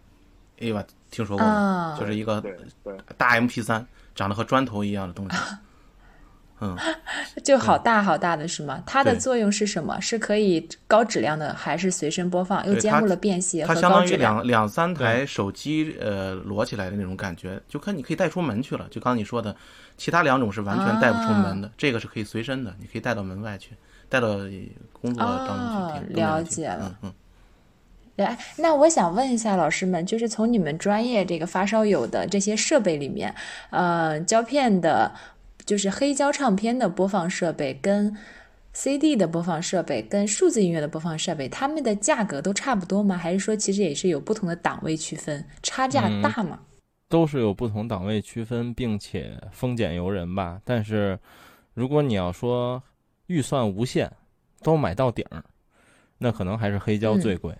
[0.59, 1.95] 哎吧，听说过吗？
[1.99, 2.43] 就是一个
[3.17, 3.85] 大 MP 三，
[4.15, 5.37] 长得和砖头一样的东西。
[6.63, 6.77] 嗯，
[7.43, 8.83] 就好大好大的是吗？
[8.85, 9.99] 它的作用是什么？
[9.99, 12.65] 是可以高质量的，还是随身播放？
[12.67, 18.87] 又兼顾了便携和它相当于两两三台手机呃摞起来的那种感觉，就看你可以带出门去了。
[18.91, 19.55] 就刚你说的，
[19.97, 23.71] 其他两种是完全带不出门的，这个是可以随身的，你可以带到门外去，
[24.07, 24.27] 带到
[25.01, 26.15] 工作当中去听。
[26.23, 27.11] 了解了，嗯。
[28.17, 33.33] 哎，那我想问一下老师们，就是从你们专业这个发烧友的这些设备里面，
[33.71, 35.11] 呃，胶片的。
[35.65, 38.15] 就是黑胶唱片的播放设备跟
[38.73, 43.17] CD 的播放设备跟数字音乐的播放设备，它们的价格都差不多吗？
[43.17, 46.59] 还是说其实也是有不同的档位区分，差价大吗？
[47.09, 50.61] 都是有不同档位区分，并且丰俭由人吧。
[50.63, 51.19] 但是
[51.73, 52.81] 如果你要说
[53.27, 54.09] 预算无限，
[54.61, 55.43] 都买到顶儿，
[56.17, 57.53] 那可能还是黑胶最贵。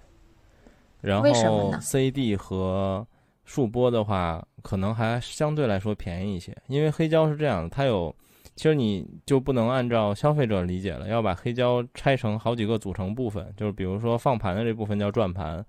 [1.02, 3.06] 然后 CD 和
[3.44, 8.16] 数播的话，可能还相对来说便宜一些，因为黑胶是这样的，它有，
[8.56, 15.66] 其实你就不能按照消费者理解了，要把黑胶拆成好几个组成部分，就是比如说放盘的这部分叫转盘，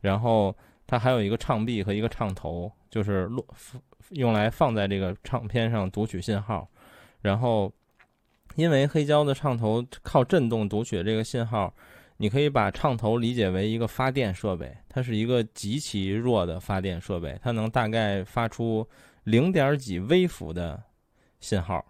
[0.00, 0.54] 然后
[0.86, 3.44] 它还有一个唱臂和一个唱头，就是落
[4.10, 6.68] 用来放在这个唱片上读取信号，
[7.20, 7.72] 然后
[8.56, 11.72] 因为黑胶的唱头靠振动读取这个信号。
[12.22, 18.86] 你可以把唱头理解为一个发电设备，它是一个极其弱的发电设备，它能大概发出
[19.24, 20.78] 零点几微伏的
[21.38, 21.82] 信号，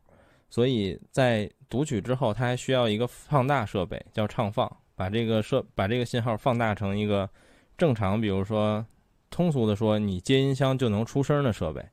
[0.48, 7.28] 所以在读取之后，它还需要一个放大设备，叫唱放，把这个设把这个信号放大成一个
[7.76, 8.86] 正常，比如说
[9.30, 11.84] 通俗的说，你接音箱就能出声的设备。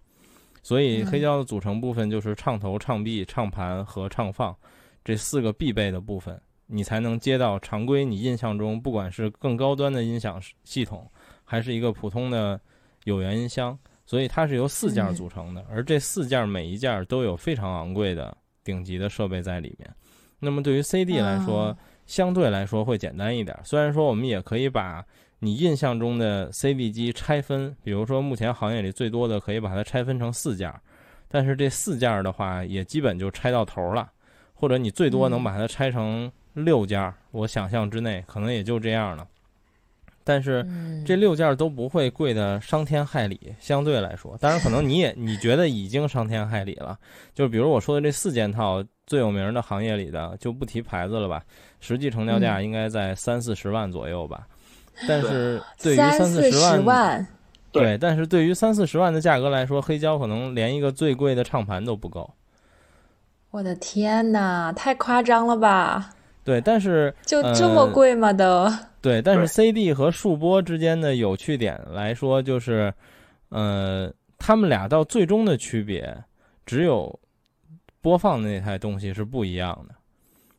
[0.62, 4.56] 所以黑胶的组成部分就是唱头、唱臂、唱盘和唱放
[5.04, 6.40] 这四个必备的部分。
[6.68, 11.10] 你才能接到常规你印象中，不管是更高端的音响系统，
[11.46, 12.60] 还是一个普通的
[13.06, 19.90] 有源音箱，所以它是由四件组成的，而这四件每一件都有非常昂贵的顶级的设备在里面。
[20.40, 21.76] 那么对于 CD 来说，
[22.06, 23.58] 相对来说会简单一点。
[23.64, 25.06] 虽然说我们也可以把
[25.40, 30.74] 你印象中的 CD 机拆分，比如说目前行业里最多的可以把它拆分成四件，
[31.30, 34.12] 但是这四件的话也基本就拆到头了，
[34.54, 36.30] 或者你最多能把它拆成。
[36.58, 39.26] 六件，我想象之内可能也就这样了。
[40.24, 40.68] 但是
[41.06, 47.00] 这六件都不会贵的伤天害理，相对来说，当然可能你也你觉得已经伤天害理了，
[47.34, 51.42] 就是比如我说的这四件套最有名的行业里的，就不提牌子了吧，
[51.80, 54.46] 实际成交价应该在三四十万左右吧，
[55.08, 57.26] 但是对于三四十万，
[57.72, 62.30] 对，但是对于三四十万的价格来说，黑胶可能连一个最贵的唱盘都不够。
[63.52, 66.10] 我的天哪，太夸张了吧！
[66.48, 68.32] 对，但是就这么贵吗？
[68.32, 72.94] 都 对，但是 CD 和数播之间的有趣点来说，就是，
[73.50, 76.18] 呃，他们俩到最终的区别，
[76.66, 77.20] 只有
[78.00, 79.96] 播放的那台东西是不一样的。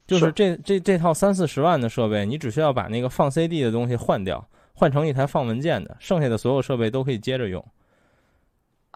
[0.07, 7.65] 就是这这这套三四十万的设备，你只需要把那个放 CD 的东西换掉，换成一台放文件的，剩下的所有设备都可以接着用。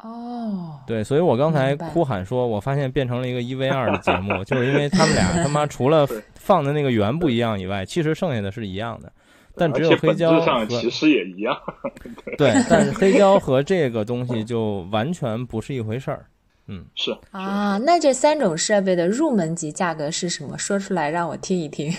[0.02, 9.12] 哦，对，所以我刚才哭喊说，我发现变成了一个一 v 二的 节目，就是因为他们俩 他妈除了放的那个圆不一样以外，其实剩下的是一样的，
[9.54, 11.56] 但只有黑胶上其实也一样。
[12.36, 16.26] 对，但是黑胶和这个东西就完全不是一回事儿。
[16.66, 20.58] 嗯，是啊，那这三种设备的入门级价格是什么？
[20.58, 21.92] 说出来让我听一听。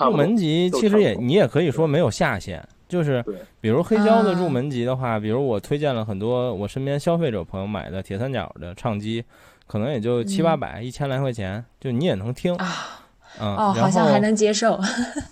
[0.00, 2.66] 入门级其实也你也可以说没有下限。
[2.88, 3.24] 就是，
[3.60, 9.24] 比如黑胶的入门级的话，比如我推荐了很多我身边消费者朋友买的铁三角的唱机，
[9.66, 13.00] 可能也就七八百、一千来块钱，就你也能听啊。
[13.40, 14.78] 嗯，哦，好像还能接受。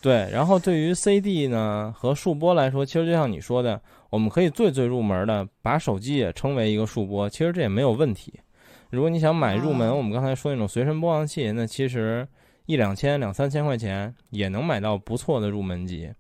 [0.00, 8.40] 对，然后对于 CD 呢和数播来说，其实就像你说的，我们可以最最入门的把手机也称为一个数播，其实这也没有问题。
[8.90, 12.26] 如果你想买入门，我们刚才说那种随身播放器，那其实
[12.66, 16.10] 一两千、两三千块钱也能买到不错的入门级。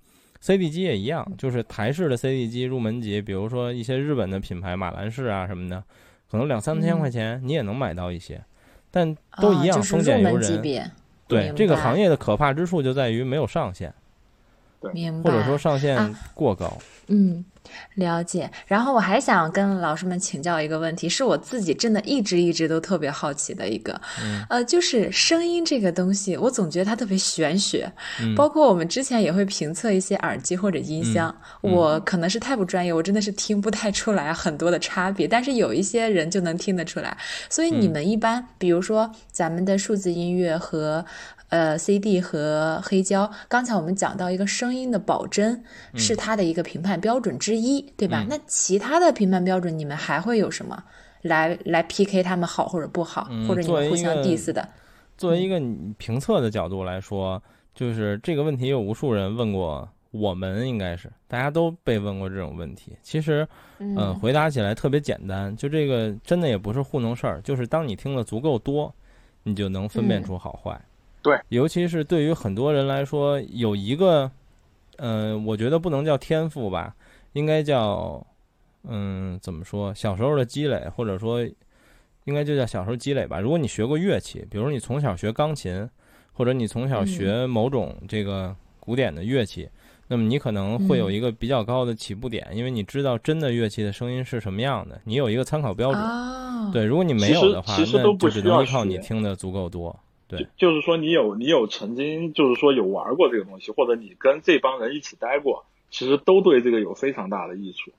[0.42, 5.82] CD 机也一样，就是台式的 CD 机入门级，比如说一些日本的品牌马兰士啊什么的，
[6.28, 8.42] 可能两三千块钱你也能买到一些，
[8.90, 10.90] 但都一样，风险由人。
[11.28, 13.94] 对这个行业的可怕之处就在于没有上限？
[14.80, 16.76] 或者说上限过高。
[17.06, 17.44] 嗯。
[17.94, 24.00] 了解，然后我还想跟老师们请教一个问题，是我自己真的一直一直都特别好奇的一个，
[24.48, 27.90] 呃，就是声音这个东西，我总觉得它特别玄学，
[28.36, 37.16] 包括我们之前也会评测一些耳机或者音箱，我可能是太不专业，我真的是听不太出来很多的差别，但是有一些人就能听得出来，
[37.48, 41.04] 所以你们一般，比如说咱们的数字音乐和。
[41.52, 45.62] 呃，CD 和黑胶，刚才我们讲到一个声音的保真，
[45.94, 48.24] 是它的一个评判标准之一，对吧？
[48.26, 50.82] 那其他的评判标准，你们还会有什么
[51.20, 54.66] 来来 PK 他们好或者不好，或者你们互相 diss 的？
[55.18, 55.60] 作为一个
[55.98, 57.42] 评测的角度来说，
[57.74, 62.96] 就是这个问题有无数人问过我们，应该是大家都被问过这种问题。
[63.02, 63.46] 其实，
[63.78, 68.90] 嗯，回答起来特别简单，就这个真的也不是糊弄事儿，就是当你听的足够多，
[69.42, 70.80] 你就能分辨出好坏。
[71.22, 74.30] 对，尤其是对于很多人来说，有一个，
[74.96, 76.94] 嗯，我觉得不能叫天赋吧，
[77.32, 78.26] 应该叫，
[78.88, 79.94] 嗯，怎么说？
[79.94, 81.40] 小时候的积累，或者说，
[82.24, 83.38] 应该就叫小时候积累吧。
[83.38, 85.88] 如果你学过乐器，比如你从小学钢琴，
[86.32, 89.68] 或者你从小学某种这个古典的乐器，
[90.08, 96.72] 那么你可能会有一个比较高的起步点，因为你知道真的乐器的声音是什么样的，你有一个参考标准。
[96.72, 97.84] 对，如果你没有的话，那
[98.16, 99.96] 就只能依靠你听的足够多。
[100.38, 107.90] 就就是说，你有你有曾经就是说有玩过这个东西，或者你跟这帮人一起待过，其实都对这个有非常大的益处。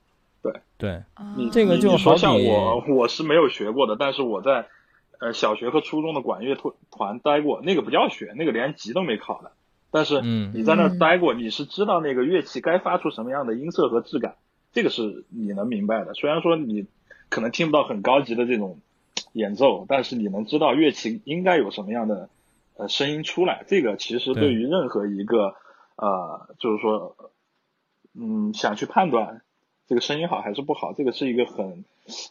[0.42, 1.02] 对对，
[1.36, 4.66] 你这个就说像我我是没有学过的，但是我在
[5.20, 9.52] 呃小学和初中的管乐团团待过，那个不叫学，那个连级都没考的。
[9.90, 14.34] 但是你在那儿待过，你是知道那个乐器该发出什么样的音色和质感，
[14.72, 16.14] 这个是你能明白的。
[16.14, 16.86] 虽然说你
[17.28, 18.78] 可能听不到很高级的这种。
[19.32, 22.28] 演奏，但是你能知道乐器应该有什么样的
[22.76, 25.54] 呃声音出来，这个其实对于任何一个
[25.96, 27.16] 呃，就是说，
[28.14, 29.42] 嗯，想去判断
[29.88, 31.84] 这个声音好还是不好，这个是一个很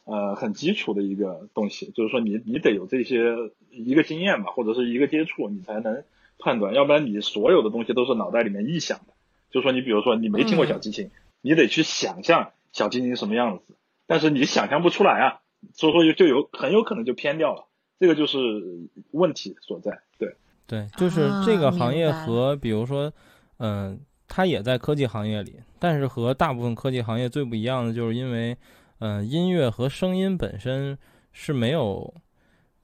[0.06, 3.36] 呃很基础的一个东西，就是说你你得有这些
[3.70, 6.04] 一个经验吧，或者是一个接触，你才能
[6.40, 9.14] 判断，要不然你所有的东西都是脑袋里面臆想的，
[9.52, 13.76] 就是说你比如说你没听过小提琴，你得去想象小提琴什么样子，
[14.08, 15.40] 但是你想象不出来啊。
[15.74, 17.66] 所以说就就有很有可能就偏掉了，
[18.00, 18.38] 这个就是
[19.12, 19.98] 问题所在。
[20.18, 20.36] 对
[20.68, 23.12] 对，就是这个行业和比如说，
[23.58, 28.58] 嗯，它也在科技行业里，但是和大部分科技行业最不一样的，就是因为，
[29.00, 30.98] 嗯，音乐和声音本身
[31.32, 32.14] 是没有，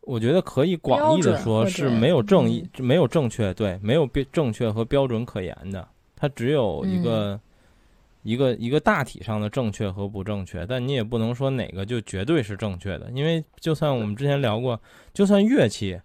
[0.02, 7.40] 我觉得可以广义的说是没有正义、没有正确，对，没有标正确和标准可言的，它只有一个。
[8.24, 14.80] 一个一个大体上的正确和不正确，但你也不能说哪个就绝对是正确的，因为就算我们之前聊过，
[15.14, 16.00] 就算乐器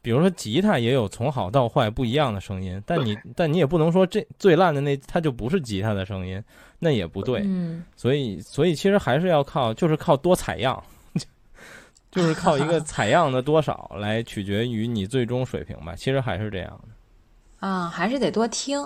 [0.00, 6.42] 比如说吉他也有从好到坏不一样的声音，但你 但你也不能说这最烂的那它就不是吉他的声音，
[6.80, 7.42] 那也不对。
[7.44, 10.82] 嗯，所以所以其实还是要靠就是靠多采样，
[12.10, 15.94] 就是靠一个 采样的多少来取决于你最终水平吧。
[15.94, 17.68] 其实还是这样的。
[17.68, 18.84] 啊，还是得多听。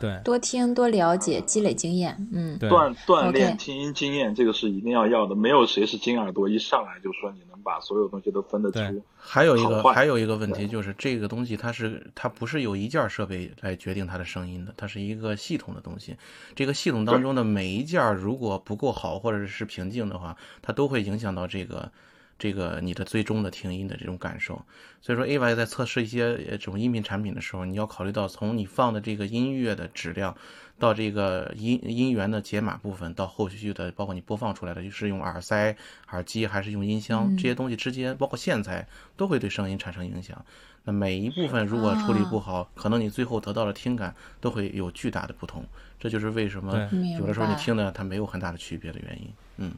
[0.00, 2.28] 对，多听多了解，积累经验。
[2.32, 5.34] 嗯，锻锻炼听音经验，这个是一定要要的。
[5.34, 9.02] 没有谁是金耳朵，一上来就说你能把所有东西都分得出。
[9.16, 16.16] 还有一个还有一个问题就是，这个东西它是它不是有一件设备来决定它的声音的，它是一个系统的东西。
[16.54, 21.90] 这个系统当中的每一件如果不够好或者是平静的话，它都会影响到这个。
[22.38, 24.62] 这个你的最终的听音的这种感受，
[25.00, 30.36] 所以说 A Y 在测试一些这种音频产品的时候，你要考虑到从你放的这个音乐的质量，
[30.78, 35.74] 到这个音音源的解码部分，到后续的包括你播放出来的就是用耳塞、
[36.10, 40.44] 耳机还是用音箱这些东西之间，包括线材都会对声音产生影响。
[40.84, 45.64] 那每一部分如果处理不好，可能你最后得到的听感都会有巨大的不同。
[45.98, 49.32] 这就是为什么有的时候你听的它没有很大的区别的原因。
[49.56, 49.72] 嗯。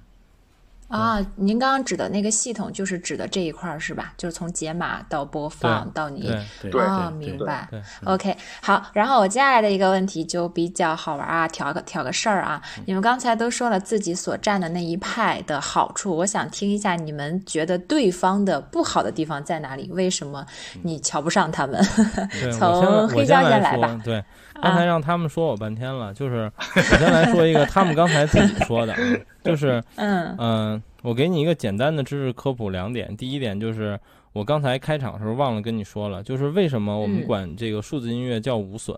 [0.88, 4.14] 啊，您刚刚指的那个系统就是指的这一块儿是吧？
[4.16, 6.30] 就是从解码到播放到你
[6.78, 7.68] 啊，明白。
[8.04, 8.82] OK，好。
[8.94, 12.60] 然后我接下来的一个问题就比较好玩啊，挑个挑个事儿啊。
[12.86, 19.90] 你们刚才都说了自己所站的那一派的好处，我想听一下你们觉得对方的不好的地方在哪里？
[19.92, 20.46] 为什么
[20.82, 21.82] 你瞧不上他们？
[22.58, 24.00] 从黑胶先来吧。
[24.02, 24.24] 对，
[24.60, 28.94] 刚才让他们说我半天了，就是我先来说一个他们刚才自己说的。
[29.44, 33.16] 就是，嗯嗯，我给你一个简单的知识科普两点。
[33.16, 33.98] 第一点就是，
[34.32, 38.96] 我刚才开场的时候忘了跟你说了，就是为什么我们管这个数字音乐叫无损？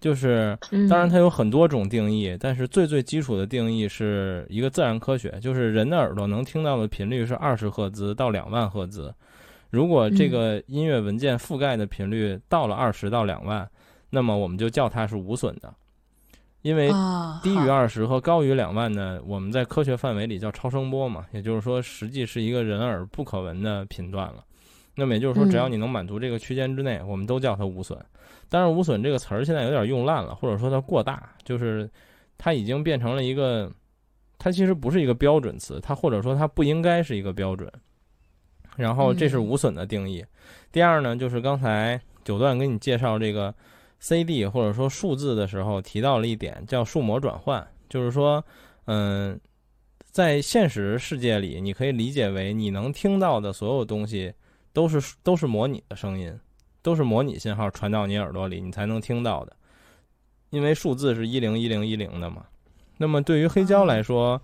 [0.00, 0.56] 就是，
[0.88, 9.12] 当然它有很多种定义，但是最最基础的定义是一个自然科学，就是人的耳朵能听到的频率是二十赫兹到两万赫兹。
[9.70, 13.68] 如果这个音乐文件覆盖的频率到了二十到两万，
[14.10, 15.72] 那么我们就叫它是无损的。
[16.62, 16.90] 因为
[17.42, 24.44] 低于二十和高于两万呢，我们在科学范围里叫超声波嘛，也就是说，实际是一个人耳不可闻的频段了。
[24.94, 27.98] 那么也就是说，只要你能满足这个区间之内，我们都叫它无损。
[28.50, 31.88] 但是“无损”这个词儿现在有点用烂了，或者说它过大，就是
[32.36, 33.72] 它已经变成了一个，
[34.36, 37.72] 它其实不是一个标准词，它或者说它不应该是一个标准。
[38.76, 40.22] 然后这是无损的定义。
[40.70, 43.54] 第二呢，就是刚才九段给你介绍这个。
[44.00, 48.42] CD 或者说数字的时候提到了一点，叫数模转换，就是说，
[48.86, 49.38] 嗯，
[50.10, 54.32] 在现实世界里，你可以理解为你能听到的所有东西
[54.72, 56.34] 都是都是模拟的声音，
[56.80, 59.54] 都是模拟信号传到你耳朵里，你才能听到的。
[60.48, 62.44] 因为数字是一零一零一零的嘛。
[62.96, 64.40] 那么对于黑胶来说，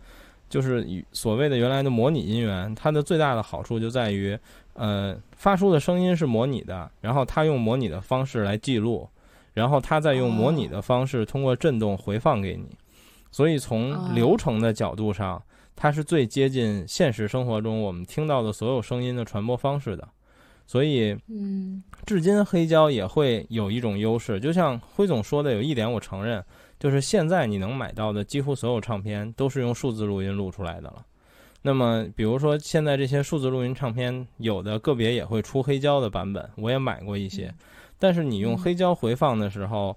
[0.50, 4.38] 就是所谓的原来的模拟音源，它的最大的好处就在于，
[4.74, 9.08] 呃，发出的声音是模拟的，然后它用模拟的方式来记录。
[9.56, 12.76] 然后它再用模拟的方式通过震动回放给你，
[13.30, 15.42] 所以从流程的角度上，
[15.74, 20.06] 它是最接近现实生活中我们听到的所有声音的传播方式的。
[20.66, 24.38] 所以，嗯，至今黑胶也会有一种优势。
[24.38, 26.44] 就像辉总说的，有一点我承认，
[26.78, 31.02] 就是现在你能买到的几乎所有唱片都是用数字录音录出来的了。
[31.62, 37.50] 那么，比如说现在这些数字录音唱片，有的个别也会出黑胶的版本，我也买过一些。
[37.98, 39.96] 但是你用黑胶回放的时候，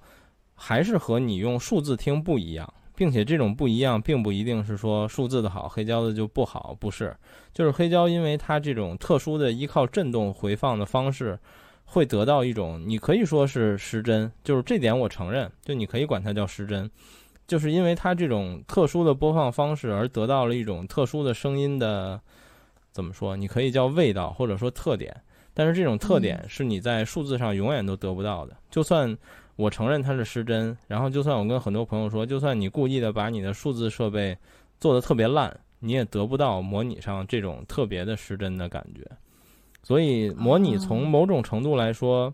[0.56, 7.16] 还是和你用数字听不一样，并且这种不一样并不一定是说数字的好，黑胶的就不好，不是，
[7.54, 11.40] 就是黑胶因为它这种特殊的依靠震动回放的方式，
[11.86, 16.90] 会得到一种你可以说是失真，就是这点我承认，就你可以管它叫失真，
[17.48, 22.20] 就是因为它这种特殊的播放方式而得到了一种特殊的声音的，
[22.92, 23.36] 怎么说？
[23.36, 25.16] 你可以叫味道或者说特点。
[25.60, 28.56] 但是这种特点是你在数字上永远都得不到的。
[28.72, 29.18] 就算
[29.58, 34.38] 我承认它是失真，然后就算我跟很多朋友说，就算你故意的把你的数字设备
[34.80, 39.06] 做的特别烂，你也得不到模拟上这种特别的失真的感觉。
[39.84, 42.34] 所以模拟从某种程度来说，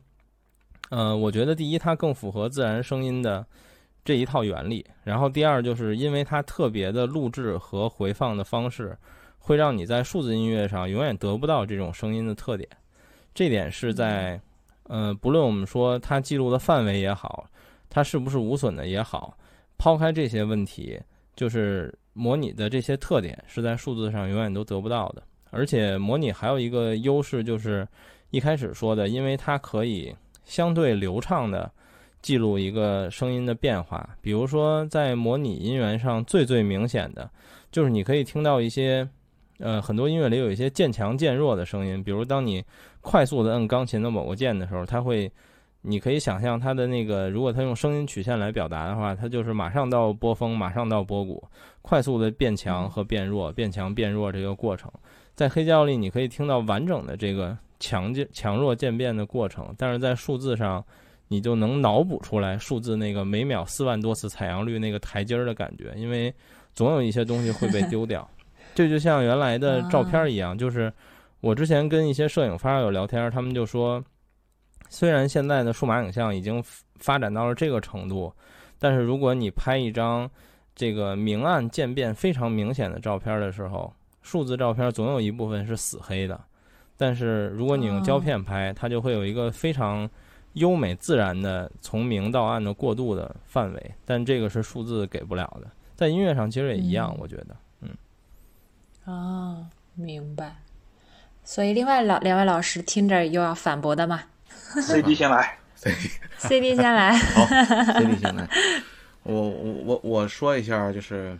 [0.92, 3.44] 呃，我觉得第一它更符合自然声音的
[4.04, 8.96] 这一套原理，然后第二就是因为它特别的录制和回放的方式，
[9.40, 12.70] 会让你在数字音乐上永远得不到这种声音的特点。
[13.36, 14.40] 这点是在，
[14.84, 17.46] 呃，不论我们说它记录的范围也好，
[17.90, 19.38] 它是不是无损的也好，
[19.78, 20.98] 抛开这些问题，
[21.36, 25.22] 就是模拟的这些特点是在数字上永远都得不到的。
[25.52, 27.86] 而且模拟还有一个优势，就是
[28.30, 31.70] 一开始说的，因为它可以相对流畅的
[32.22, 34.18] 记录一个声音的变化。
[34.22, 37.30] 比如说在模拟音源上最最明显的，
[37.70, 39.06] 就是你可以听到一些。
[39.60, 42.62] 呃，很多音乐里有一些渐强渐弱的声音，比如当你
[43.06, 45.32] 快速的摁钢琴的某个键的时候，它会，
[45.82, 51.44] 你可以想象它的那个，如果它用声音曲线来表达的话，它就是马上到波峰，马上到波谷，
[51.84, 54.92] 快速的变强和变弱，变强变弱这个过程，
[55.36, 60.84] 在黑胶里你可以听到完整的这个强渐强弱渐变的过程，但是在数字上。
[61.28, 66.32] 你就能脑补出来数字那个每秒四万多次采样率那个台阶儿的感觉，因为
[66.76, 68.30] 总有一些东西会被丢掉。
[68.76, 70.94] 这就像原来的照片一样，就是
[71.46, 74.04] 我之前跟一些摄影发烧友聊天，他们就说，
[74.90, 76.60] 虽然现在的数码影像已经
[76.96, 78.34] 发展到了这个程度，
[78.80, 80.28] 但是如果你拍一张
[80.74, 83.94] 这个明暗渐变非常明显的照片的时候，
[84.24, 86.44] 数字照片总有一部分是死黑的，
[86.98, 90.10] 但是如果你用胶片拍，它就会有一个非常。
[90.54, 95.70] 优美自然的从明到暗的过渡的范围，但这个是数字给不了的。
[95.96, 97.90] 在音乐上其实也一样，我觉得，嗯。
[99.04, 100.56] 哦，明白。
[101.46, 104.24] 所以另外老两位老师听着又要反驳的嘛
[104.82, 107.16] ？CD 先来， CD，CD 先来。
[107.16, 107.46] 好
[108.00, 108.50] ，CD 先来。
[109.24, 111.38] 我我我我说一下，就是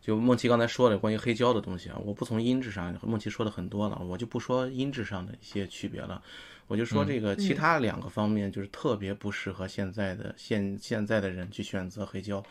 [0.00, 6.22] 就梦琪刚才说的关于黑胶的东西啊，我不从音质上，梦琪说的很多了，我就不说音质上的一些区别了。
[6.66, 12.42] 我就说这个其他两个方面就是特别不适合现在的现现在的人去选择黑胶。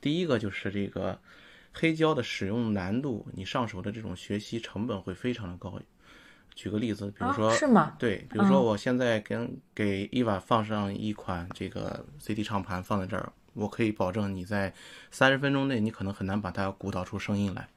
[0.00, 1.18] 第一个就是这个
[1.78, 5.78] 黑胶的使用难度，你上手的这种学习成本会非常的高。
[6.54, 7.92] 举个例子，比如说，是吗？
[7.98, 14.72] 对，比如说我现在跟给伊娃放上一款这个 CD 唱盘放在这儿，我可以保证你在
[15.10, 17.68] 三十分钟内，你可能很难把它鼓捣出声音来。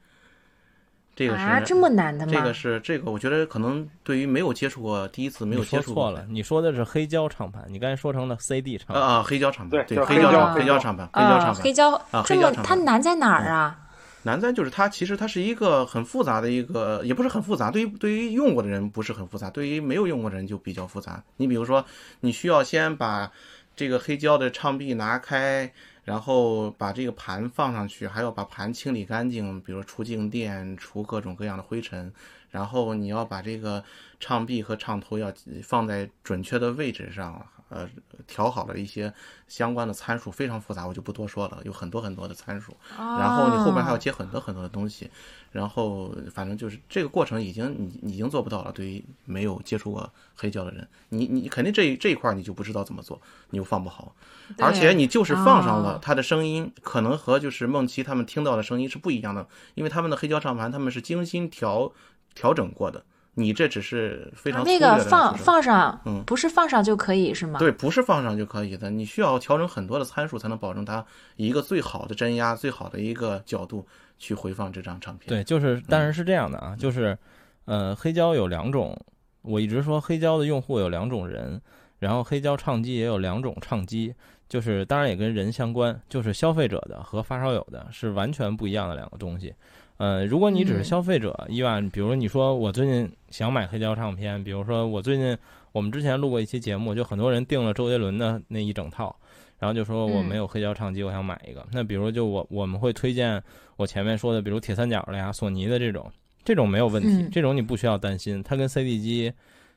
[1.14, 2.32] 这个是这么难的吗？
[2.32, 6.24] 这个是这个，我觉得可能对于没有接触过，第一次没有接触错了。
[6.30, 13.88] 你说的是黑胶唱盘，你刚才说成了 CD 唱盘啊，黑胶唱盘，对，黑胶黑胶唱盘，黑胶唱盘，黑胶啊，这么它难在哪儿啊？
[14.22, 21.22] 难在就是它其实它是一个很复杂的一个，也不是很复杂，对于对于用过的人不是很复杂，对于没有用过的人就比较复杂。
[21.36, 21.84] 你比如说，
[22.20, 23.30] 你需要先把
[23.74, 25.72] 这个黑胶的唱臂拿开。
[26.02, 32.12] 然后把这个盘放上去，还要把盘清理干净，比如除静电、除各种各样的灰尘。
[32.50, 33.84] 然后你要把这个
[34.18, 37.46] 唱臂和唱头要放在准确的位置上。
[37.70, 37.88] 呃，
[38.26, 39.12] 调好了一些
[39.48, 42.76] 相关的参数，非常复杂，我就不多说了，有很多很多的参数。
[42.98, 45.08] 然后你后边还要接很多很多的东西，
[45.52, 48.72] 然后反正就是这个过程已经你已经做不到了。
[48.72, 54.14] 对于没有接触过黑胶的人，你你肯定这这一块你就不知道怎么做，你又放不好，
[54.58, 61.92] 而且你就是放上了，它的声音可能和就是梦琪他们听到的声音是不一样的，因为他们的黑胶唱盘他们是精心调
[62.34, 63.04] 调整过的。
[63.40, 67.58] 你这只是非常那个放放上，嗯，不是放上就可以是吗？
[67.58, 71.04] 对，不是放上就可以的，你需要调整很多的参数才能保证它
[71.36, 73.86] 一个最好的真压、最好的一个角度
[74.18, 75.28] 去回放这张唱片。
[75.28, 77.16] 对，就是，当然是这样的啊，就是，
[77.64, 78.96] 呃，黑胶有两种，
[79.42, 81.60] 我一直说黑胶的用户有两种人，
[81.98, 84.14] 然后黑胶唱机也有两种唱机，
[84.48, 89.54] 就是当然也跟人相关，就是消费者的和发烧友的是完全不一样的两个东西。
[90.00, 95.36] 呃，如果你只是消费者，伊万，比如说你说我最近想买黑胶唱片，比如说我最近
[95.72, 99.14] 我们之前录过一期节目，就很多人订了周杰伦的那一整套，
[99.58, 101.62] 然后就说我没有黑胶唱机，我想买一个。
[101.70, 103.42] 那比如就我我们会推荐
[103.76, 106.10] 我前面说的，比如铁三角的呀、索尼的这种，
[106.44, 109.30] 这种没有问题，这种你不需要担心，它跟 CD 机，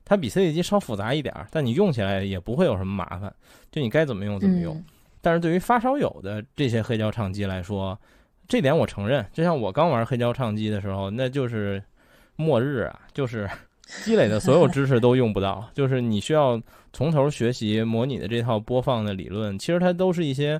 [0.05, 3.33] 它比 CD 机稍复杂一点，但你用起来也不会有什么麻烦，
[3.69, 4.81] 就你该怎么用怎么用。
[5.19, 7.99] 但是对于发烧友的这些黑胶唱机来说，
[8.47, 11.81] 这点我承认，就像我刚玩黑胶唱机的时候，那就是
[12.35, 12.99] 末日啊！
[13.13, 13.49] 就是
[14.03, 19.57] 积累的所有知识都用不到， 就是你需要从头学习模拟的这套播放的理论。
[19.57, 20.59] 其实它都是一些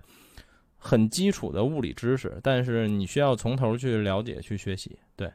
[0.77, 4.97] 很基础的物理知识，但是你需要从头去了解、去学习。
[5.15, 5.31] 对，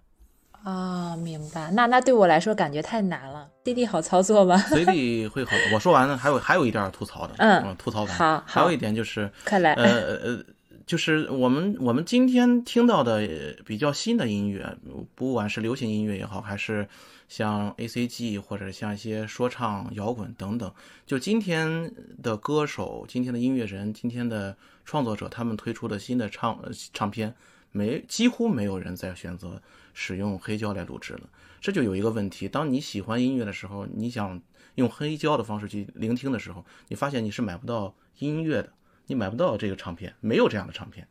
[0.62, 1.70] 啊，明白。
[1.72, 3.48] 那那对我来说感觉太难了。
[3.64, 5.52] CD 好操作吗？CD 会好。
[5.74, 8.14] 我说完了，还有还有一点吐槽的，嗯，吐槽完。
[8.14, 10.44] 好，还有一点就是，快来，呃呃。
[10.88, 14.74] 就是我们我们今天听到的比较新的音乐，
[15.14, 16.88] 不管是流行音乐也好，还是
[17.28, 20.72] 像 A C G 或者像一些说唱、摇滚等等，
[21.04, 26.58] 就今天的歌手、今天的音乐人、今天的创作者，他们推出的新的唱
[26.94, 27.34] 唱片，
[27.70, 29.60] 没几乎没有人在选择
[29.92, 31.28] 使用黑胶来录制了。
[31.60, 34.40] 这就有一个问题：当你喜欢音乐的时候，你想
[34.76, 38.72] 用黑胶的方式去聆听的时候，你发现你是买不到音乐的。
[39.08, 41.04] 你买不到这个唱片，没有这样的唱片，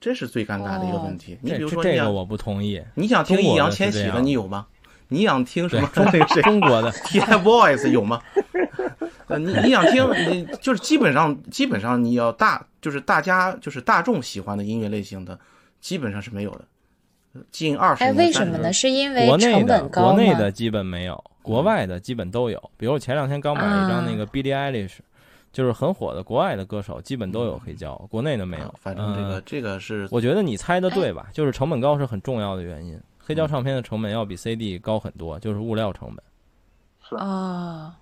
[0.00, 1.36] 这是最尴尬的一个问题。
[1.42, 2.82] 你比如说，这个我不同意。
[2.94, 4.66] 你想听易烊千玺的，你有吗？
[5.08, 5.86] 你想听什么？
[6.42, 8.22] 中国的 TFBOYS 有吗？
[9.26, 15.38] 呃，你你想听，你就是基本上基本上你要大，就是大家就是大众喜欢的音乐类型的，
[15.80, 16.64] 基本上是没有的。
[17.50, 18.16] 近二十哎，年。
[18.26, 18.72] 为什么呢？
[18.72, 20.38] 是因为国内的成本高国内吗？
[20.38, 22.70] 的基本没有，国外的基本都有。
[22.76, 24.98] 比如我前两天刚买了一张那个 Billie Eilish，、
[25.52, 28.64] 就是很火的国外的歌手，基本都有黑胶，国内的没有。
[28.64, 31.26] 啊反正这个、嗯这个是我觉得你猜的对吧？
[31.28, 32.98] 哎就是成本高是很重要的原因。
[33.18, 36.24] 黑胶唱片的成本要比 CD 高很多，就是物料成本。
[37.08, 37.96] 是啊，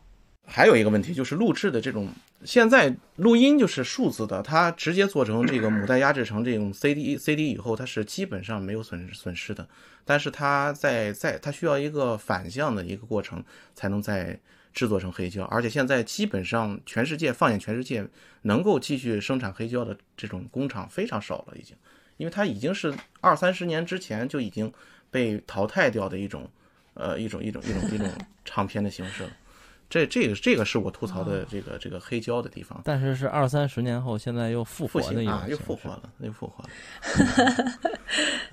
[0.47, 2.09] 还有一个问题就是录制的这种，
[2.45, 9.69] 现在录音就是数字的，它直接做成这个母带压制成这种 CD CD 以后，它是基本上没有损损失的。
[10.07, 13.45] 但是它在在它需要一个反向的一个过程，
[13.75, 14.39] 才能再
[14.73, 15.45] 制作成黑胶。
[15.45, 18.07] 而且现在基本上全世界放眼全世界，
[18.43, 21.77] 能够继续生产黑胶的这种工厂非常少了，已经，
[22.17, 24.73] 因为它已经是二三十年之前就已经
[25.11, 26.49] 被淘汰掉的一种
[26.95, 28.11] 呃一种一种一种一种
[28.45, 29.31] 唱片的形式了。
[29.91, 32.81] 这这个这个是我吐槽的这个这个黑胶的地方。
[32.85, 36.71] 但是是二三十年后，现在又复活的一啊，又复活了，又复活了。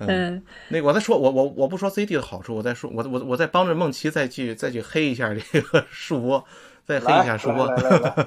[0.00, 6.44] 嗯，那个我再说，我我我不说 CD 的好处，我再说，我我我再帮着梦琪再去再去黑一下这个 树播，
[6.84, 7.66] 再黑一下树播。
[7.66, 8.24] 来来 来来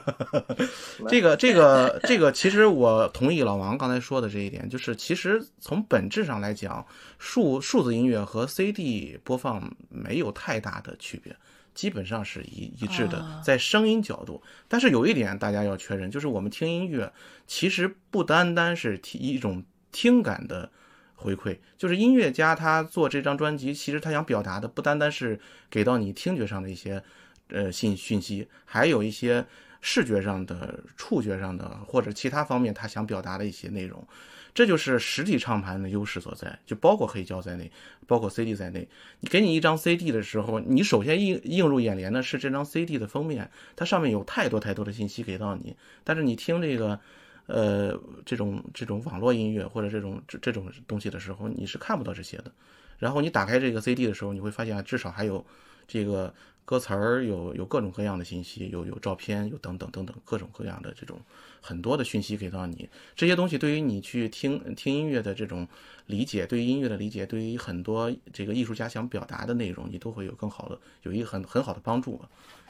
[1.09, 6.85] 这个这个这个，其实我同意老王刚才说的这一点，就是其实从本质上来讲，
[7.19, 11.35] 数数字音乐和 CD 播放没有太大的区别。
[11.73, 17.11] 基本上是一一致的哦，在声音角度，但是有一点大家要确认，就是我们听音乐
[17.47, 20.71] 其实不单单是听一种听感的
[21.15, 27.01] 回馈，就是音乐家他做这张专辑，其实他想表达的不单单是给到你听觉上的一些
[27.49, 29.45] 呃信讯息，还有一些
[29.79, 34.07] 视觉上的、触觉上的或者其他方面他想表达的一些内容。
[34.53, 37.71] 这就是实体唱盘的优势所在，就包括黑胶在内，
[38.05, 38.87] 包括 CD 在内。
[39.21, 45.75] 你给你一张 CD 的时候，你首先映映入眼帘的是这张 CD 的封面，它上面有太多太多的信息给到你。
[46.03, 46.99] 但是你听这个，
[47.45, 52.51] 呃，这种这种网络音乐或者这种这这种东西的时候，你是看不到这些的。
[52.99, 55.45] 然后你打开这个 CD 的时候，你会发现至少还有
[55.87, 56.33] 这个
[56.63, 61.19] 歌词儿，有有各种各样的信息，有有照片，有等等等等各种各样的这种
[61.59, 62.89] 很多的讯息给到你。
[63.15, 65.67] 这些东西对于你去听听音乐的这种
[66.05, 72.21] 理解，对于音乐的理解，对于很多这个艺术家想表达的内容，你都会有更好的有一个很很好的帮助。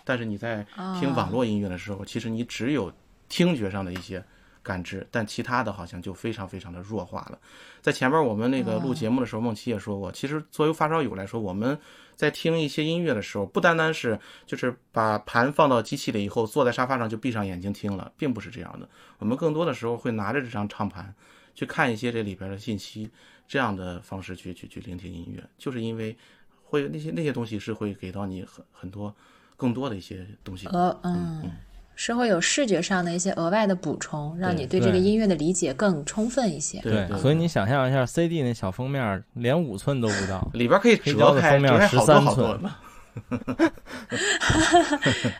[0.03, 0.65] 但是你在
[0.99, 2.91] 听网络音乐的时候，其实你只有
[3.29, 4.23] 听觉上的一些
[4.63, 7.39] 感知，但其他的好像就非常非常的弱化了。
[7.81, 11.79] 在前面我们那个录节目的时候，梦琪也说过，其实作为发烧友来说，我们
[12.15, 18.87] 在听一些音乐的时候，不单单是就是把盘放到机器里以后，坐在沙发上就闭上眼睛听了，并不是这样的。
[19.17, 21.13] 我们更多的时候会拿着这张唱盘
[21.55, 23.09] 去看一些这里边的信息，
[23.47, 26.15] 这样的方式去去去聆听音乐，就是因为
[26.63, 29.13] 会那些那些东西是会给到你很很多
[29.57, 30.67] 更多的一些东西。
[30.67, 31.51] 额嗯，
[31.95, 36.79] 是会有视觉上的一些额外的补充，让你对这个音乐的理解更充分一些。
[36.81, 42.75] 对对，所以你想象一下，CD 那小封面连五寸都不到， 里边可以折开，的封面折开好多13好多寸呢。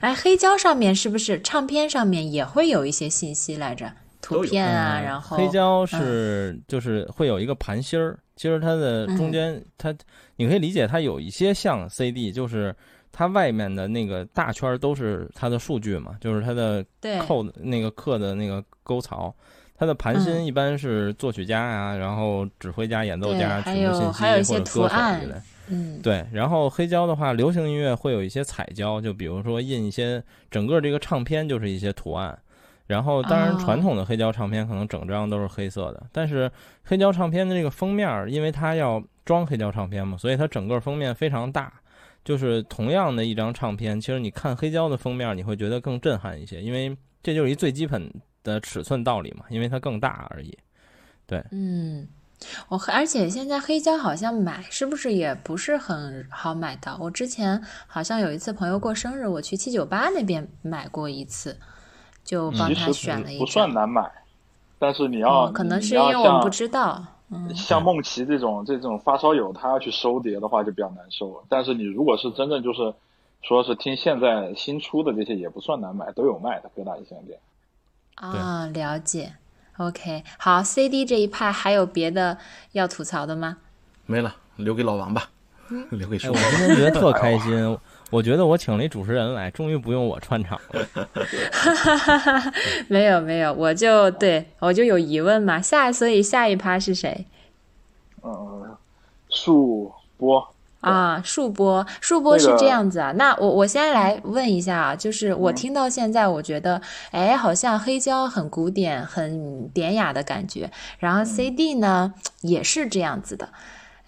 [0.01, 3.91] 哎，黑胶上面是不是唱片上面也会有一些信息来着？
[4.21, 9.91] 图片啊，嗯然后黑胶是就是会有一个盘芯儿，其实它的中间它
[10.35, 12.75] 你可以理解它有一些像 CD，就是
[13.11, 19.33] 它外面的那个大圈儿都是它的数据嘛，就是它的对扣的那个刻的那个沟槽。
[19.77, 25.33] 它的盘芯嗯一般是作曲家呀、然后指挥家、演奏家、还有曲目信息或者歌手之类。
[25.69, 32.37] 嗯，对，然后黑胶的话，流行音乐会有一些彩胶，就比如说印一些整个这个唱片就是一些图案。
[32.85, 36.51] 然后，当然哦传统的黑胶唱片可能整张都是黑色的，但是
[36.83, 41.73] 黑胶唱片的这个封面儿，因为它要装黑胶唱片嘛，所以它整个封面非常大。
[42.23, 48.11] 就是同样的一张唱片，其实你看黑胶的封面，你会觉得更震撼一些，因为这就是一最基本
[48.43, 50.55] 的尺寸道理嘛，因为它更大而已。
[51.25, 52.07] 对嗯，
[52.67, 56.97] 我而且现在黑胶好像买是不是也不是很好买到？
[56.99, 61.57] 我之前好像有一次朋友过生日，我去七九八那边买过一次，
[62.23, 63.73] 就帮他选了一不不算。
[63.73, 64.11] 难买，
[64.77, 67.03] 但是你要、哦，可能是因为我们不知道。
[67.31, 71.43] 嗯，像梦琪这种这种发烧友，他要去收碟的话就比较难收了。
[71.47, 72.93] 但是你如果是真正就是
[73.41, 77.39] 说是听现在新出的这些，也不算难买，都有卖的各大音像店。
[78.15, 79.33] 啊，了解。
[79.77, 82.37] OK，好，CD 这一派还有别的
[82.73, 83.57] 要吐槽的吗？
[84.05, 85.29] 没了，留给老王吧，
[85.89, 86.35] 留给哎，我。
[86.35, 87.77] 今天觉得特开心，
[88.11, 90.87] 我觉得我请了一主持人来，终于不用我串场了。
[92.89, 95.61] 没有没有，我就对我就有疑问嘛。
[95.61, 97.25] 下所以下一趴是谁
[98.21, 98.77] 嗯，
[99.29, 101.21] 树波啊？
[101.23, 103.13] 数波，数波是这样子啊。
[103.13, 106.81] 那我我先来问一下啊，就是我嗯听到现在，我觉得
[107.11, 113.47] 哎，好像黑胶很古典、很典雅的感觉，然后 CD 呢也是这样子的。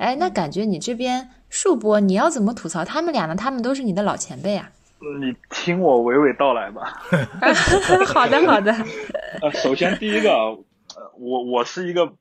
[0.03, 3.37] 哎，那感觉你这边树播，你要怎么吐槽他们俩呢？
[3.37, 4.69] 他们都是你的老前辈啊。
[5.21, 7.01] 你听我娓娓道来吧。
[8.13, 8.73] 好的，好的。
[9.41, 10.59] 呃，首先第一个，呃，
[11.17, 12.11] 我我是一个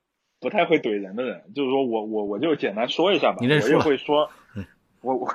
[0.41, 3.39] 不太会怼人的人，就是说我我我就简单说一下吧。
[3.41, 4.31] 你我也会说，
[5.01, 5.27] 我我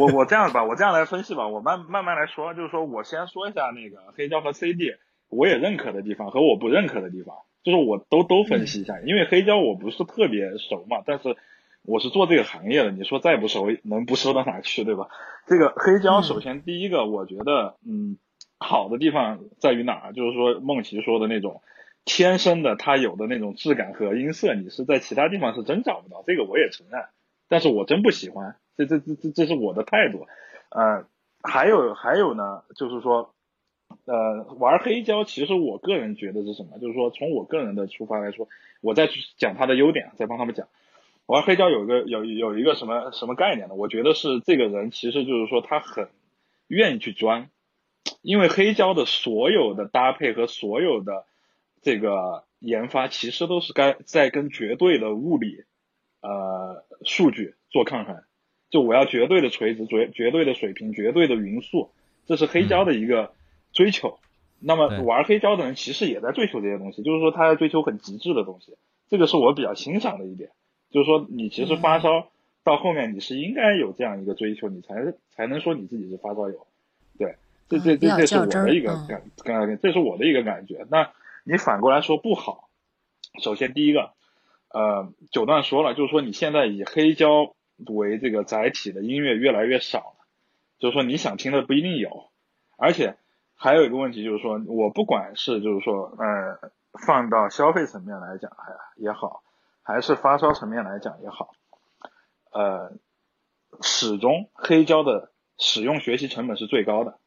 [0.00, 4.94] 我我这样吧，我这样来分析吧，我慢慢慢来说，就是说我先说一下那个黑胶和 CD，
[5.28, 11.36] 我也认可的地方和我不认可的地方，就是我都都分析一下，因为黑胶我不是特别熟嘛，但是。
[11.84, 15.08] 我是做这个行业的，你说再不熟，能不熟到哪去，对吧？
[15.46, 18.18] 这个黑胶，首先第一个，我觉得，嗯，
[18.58, 20.12] 好的地方在于哪？
[20.12, 21.60] 就是说，梦琪说的那种
[22.04, 26.22] 天生的，它有的那种质感和音色，你是在其他地方是真找不到。
[26.24, 27.02] 这个我也承认，
[27.48, 30.28] 但是我真不喜欢，这这这这这是我的态度。
[30.70, 31.04] 呃，
[31.42, 33.34] 还有还有呢，就是说，
[34.04, 36.78] 呃，玩黑胶，其实我个人觉得是什么？
[36.78, 38.48] 就是说，从我个人的出发来说，
[38.80, 40.68] 我再去讲它的优点，再帮他们讲。
[41.32, 43.74] 玩黑胶有一个有有一个什么什么概念呢？
[43.74, 46.10] 我觉得是这个人其实就是说他很
[46.66, 47.48] 愿意去钻，
[48.20, 51.24] 因为黑胶的所有的搭配和所有的
[51.80, 55.64] 这个研发，其实都是该在跟绝对的物理
[56.20, 58.22] 呃数据做抗衡。
[58.68, 61.92] 就我要绝对的垂直、绝绝对的水平、绝对的匀速，
[62.26, 63.32] 这是黑胶的一个
[63.72, 64.18] 追求。
[64.60, 68.76] 那么玩黑胶的人其实也在追求这些东西，就是说他在追求很极致的东西，
[69.08, 70.50] 这个是我比较欣赏的一点。
[70.92, 72.28] 就是说，你其实发烧
[72.62, 76.66] 到后面，你是应该有这样一个追求，你才才能说你自己是发烧友。
[77.18, 77.36] 对，
[77.68, 80.86] 这这这这是我的一个感感，这是我的一个感觉。
[80.90, 81.10] 那
[81.44, 82.68] 你反过来说不好，
[83.42, 84.12] 首先第一个，
[84.68, 87.54] 呃，九段说了，就是说你现在以黑胶
[87.86, 90.26] 为这个载体的音乐越来越少了，
[90.78, 92.30] 就是说你想听的不一定有，
[92.76, 93.16] 而且
[93.54, 96.70] 还有一个问题就是说，我不管是就是说，呃，
[97.06, 99.42] 放到消费层面来讲，哎呀也好。
[99.82, 101.54] 还是发烧层面来讲也好，
[102.52, 102.92] 呃，
[103.80, 107.18] 始终黑胶的使用学习成本是最高的，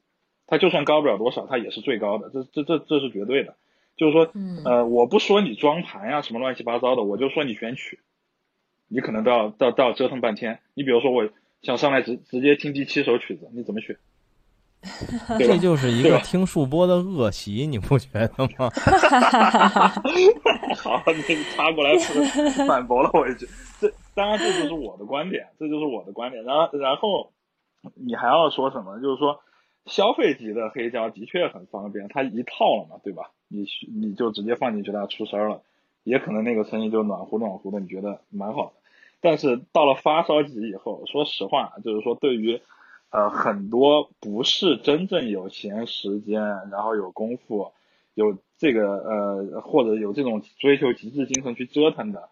[0.48, 3.56] 它就算高不了多少，它也是最高的，这这这这是绝对的。
[3.98, 4.30] 就是说，
[4.66, 8.00] 呃，我不说你装盘呀什么乱七八糟的，我就说你选曲，
[8.90, 10.60] 你可能都要都都要折腾半天。
[10.74, 11.30] 你比如说，我
[11.62, 13.98] 想上来直直接听第七首曲子，你怎么选？
[15.40, 18.70] 这就是一个听数播的恶习，你不觉得吗？
[20.78, 21.22] 好，你
[21.56, 21.98] 插过来
[22.68, 23.48] 反驳了我一句。
[23.80, 26.44] 这当然这就是我的观点，这就是我的观点。
[26.44, 27.32] 然后然后
[27.96, 29.00] 你还要说什么？
[29.00, 29.40] 就是说
[29.86, 33.32] 消费级的黑胶的确很方便，它一套了嘛，对吧？
[33.48, 35.62] 你你就直接放进去，它出声了，
[36.04, 38.72] 也可能那个声音就暖乎暖乎的，你觉得蛮好的。
[39.22, 42.62] 但是到了发烧级以后，说实话，就是说对于
[43.16, 47.72] 呃，很多不是真正有闲时间，然后有功夫，
[48.14, 52.28] 有这个呃，或者有这种追求极致精神去折腾的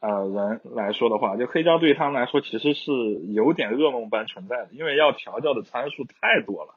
[0.00, 2.90] 呃人来说的话，就黑胶对于他们来说其实是
[3.28, 6.74] 有点噩梦般存在的，因为要调教的参数太多了。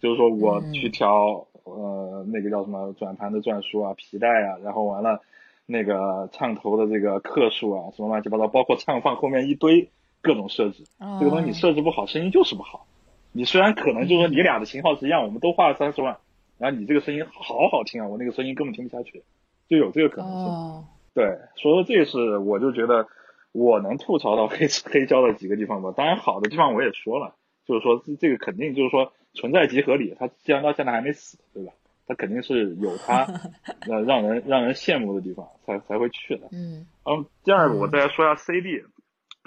[0.00, 5.20] 就是说我去调呃那个叫什么转盘的转速啊、皮带啊，然后完了
[5.64, 9.90] 那个唱头的这个克数啊，什么乱七八糟，包括唱放后面一堆。
[10.22, 10.84] 各种设置，
[11.18, 12.86] 这个东西你设置不好，声音就是不好。
[13.32, 16.18] 你虽然可能就是说你俩的型号是一样，我们都花了三十万，
[16.58, 19.22] 然后你这个声音好好听啊，我那个声音根本听不下去，
[19.68, 20.84] 就有这个可能性。
[21.14, 23.06] 对，所以说这是我就觉得
[23.52, 25.94] 我能吐槽到黑黑胶的几个地方吧。
[25.96, 31.72] 当然好的地方我也说了，就是说这个肯定就是说存在即合理，它既然到现在还没死，对吧？
[32.08, 33.24] 它肯定是有它
[33.88, 36.48] 呃让人让人羡慕的地方才才会去的。
[36.50, 36.84] 嗯。
[37.04, 38.82] 然后第二个我再说一下 CD。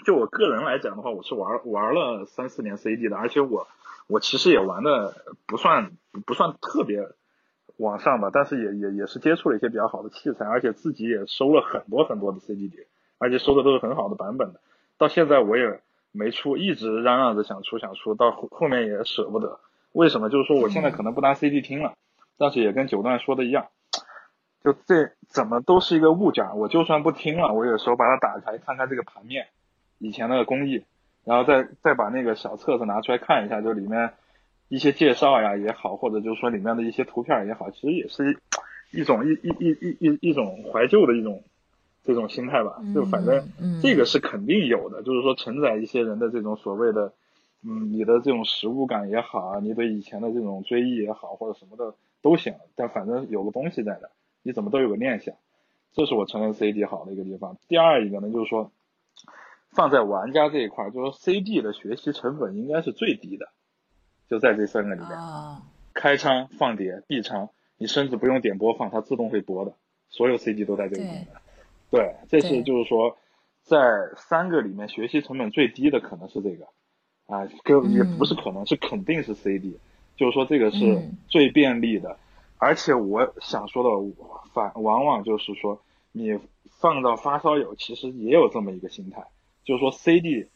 [0.04, 3.68] 就我个人来讲的话，我是玩玩了三四年 CD 的，而且我
[4.08, 5.14] 我其实也玩的
[5.46, 5.92] 不算
[6.26, 7.08] 不算特别
[7.78, 12.86] 往上吧，但是也也也是接触了一些比较好的器材，而且自己也收了很多很多的 CD 碟，
[13.18, 14.60] 而且收的都是很好的版本的。
[14.98, 15.82] 到现在我也
[16.12, 19.60] 没出，一直嚷嚷着想出想出，到后后面也舍不得。
[19.92, 20.30] 为什么？
[20.30, 21.94] 就是说我现在可能不拿 CD 听了，
[22.38, 23.68] 但是也跟九段说的一样，
[24.64, 29.48] 就这怎么都是一个物件，我就算不听了，我有时候把它打开看看这个盘面。
[30.04, 30.84] 以前的工艺，
[31.24, 34.12] 然后再再把那个小册子拿出来看一下，就里面
[34.68, 38.38] 一些介绍呀也好，或者就是说里面的一些图片也好，其实也是
[38.92, 41.42] 一种一一一一一一种怀旧的一种
[42.04, 42.82] 这种心态吧。
[42.94, 43.48] 就反正
[43.82, 47.14] 这个是肯定有的，就是说承载一些人的这种所谓的，
[47.64, 52.56] 嗯，你的这种实物感也好啊，你对以前的这种追忆也好，或者什么的都行。
[52.76, 54.10] 但反正有个东西在那，
[54.42, 55.34] 你怎么都有个念想，
[55.94, 57.56] 这是我承认 CD 好的一个地方。
[57.70, 58.70] 第二一个呢，就是说。
[59.74, 63.48] 放在玩家这一块，就是 CD 的学习成本应该是最低的，
[64.30, 65.20] 就在这三个里边，
[65.94, 69.74] 开仓放碟闭仓，你甚至不用点播放，它自动会播的，
[70.10, 71.28] 所有 CD 都在这里面。
[71.92, 73.18] 对，这是就是说，
[73.62, 73.78] 在
[74.18, 76.66] 三个里面学习成本最低的可能是这个，
[77.28, 79.78] 啊，跟也不是可能是肯定是 CD，
[80.16, 82.18] 就是说这个是最便利的，
[82.58, 83.90] 而且我想说的
[84.54, 86.40] 反往往就是说你
[86.80, 89.28] 放到发烧友其实也有这么一个心态，
[89.64, 90.48] 就是说 CD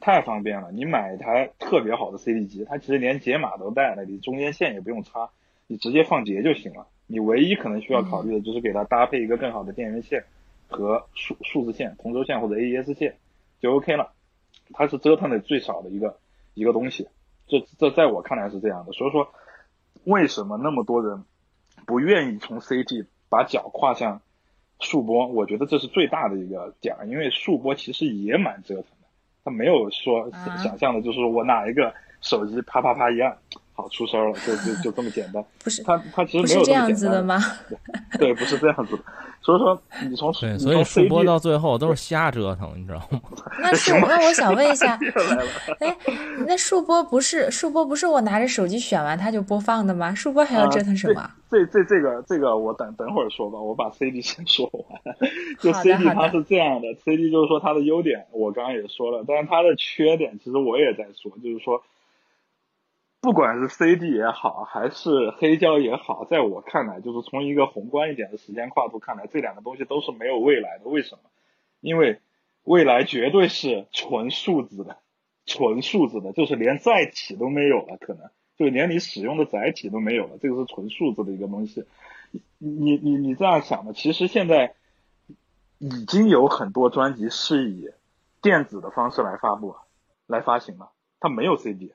[0.00, 5.30] 太方便了，你买一台特别好的 CD 机，它其实连解码都带了，你中间线也不用插，
[5.66, 10.24] 你直接放碟就行了，你唯一可能需要考虑的就是给它搭配一个更好的电源线。
[10.74, 13.16] 和数数字线、同轴线或者 AES 线
[13.60, 14.14] 就 OK 了，
[14.72, 16.16] 它是折腾的最少的一个
[16.54, 17.08] 一个东西，
[17.46, 18.92] 这这在我看来是这样的。
[18.92, 19.34] 所以说，
[20.04, 21.24] 为什么那么多人
[21.84, 24.22] 不愿意从 CT 把脚跨向
[24.82, 25.26] 数播？
[25.26, 29.06] 我觉得这是最大的一个点，因为数播其实也蛮折腾的，
[29.44, 30.30] 它没有说
[30.62, 33.38] 想象的就是我哪一个手机啪啪啪一按。
[33.82, 35.44] 好出声了，就就就这么简单。
[35.64, 37.40] 不是他他其实没有这样子的吗？
[38.16, 39.02] 对，不是这样子的。
[39.40, 43.20] 所以说你从对，所以数播到最后都是瞎折腾，你知道吗？
[43.60, 44.96] 那是那我想问一下，
[45.80, 45.96] 哎，
[46.46, 50.14] 那数播不是数播不是我拿着手机选完它就播放的吗？
[50.14, 51.28] 数播还要折腾什么？
[51.50, 55.26] 这这这个这个我等等会儿说吧，我把 CD 先说完。
[55.58, 61.82] 就 CD 它是这样的，CD 就是说它的优点我刚刚也说了，但是它的缺点其实我也在说，就是说。
[63.22, 70.86] 不管是 CD 也好，还是黑胶也好，在我看来，就是从一个宏观一点的时间跨度看来，这两个东西都是没有未来的。
[70.86, 71.30] 为什么？
[71.80, 72.18] 因为
[72.64, 74.96] 未来绝对是纯数字的，
[75.46, 81.84] 纯数字的，就是连载体都没有了，可能就连你使用的载体都没有了，这个是纯数字的一个东西。
[82.58, 84.74] 你你你这样想的，其实现在
[85.78, 87.88] 已经有很多专辑是以
[88.42, 89.76] 电子的方式来发布、
[90.26, 91.92] 来发行了，它没有 CD。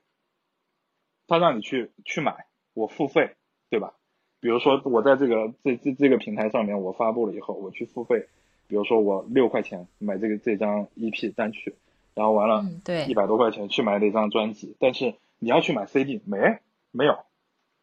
[1.28, 3.36] 他让你去去买，我付费，
[3.69, 3.93] 对吧？
[4.39, 8.28] 比如说我在这个这这这个平台上面，我发布了以后，我去付费，
[8.67, 11.75] 比如说我六块钱买这个这张 EP 单曲，
[12.13, 14.75] 然后完了，对，一百多块钱去买那张专辑。
[14.80, 16.59] 但是你要去买 CD，没
[16.91, 17.17] 没有，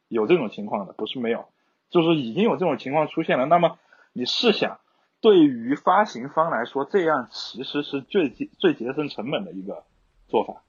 [0.08, 1.46] 有这种情况的，不是没有，
[1.90, 3.46] 就是已经有这种情况出现了。
[3.46, 3.78] 那么
[4.12, 4.78] 你试想，
[5.20, 9.82] 对于发行方来说，这样其实是最最节省成本的一个
[10.28, 10.62] 做法，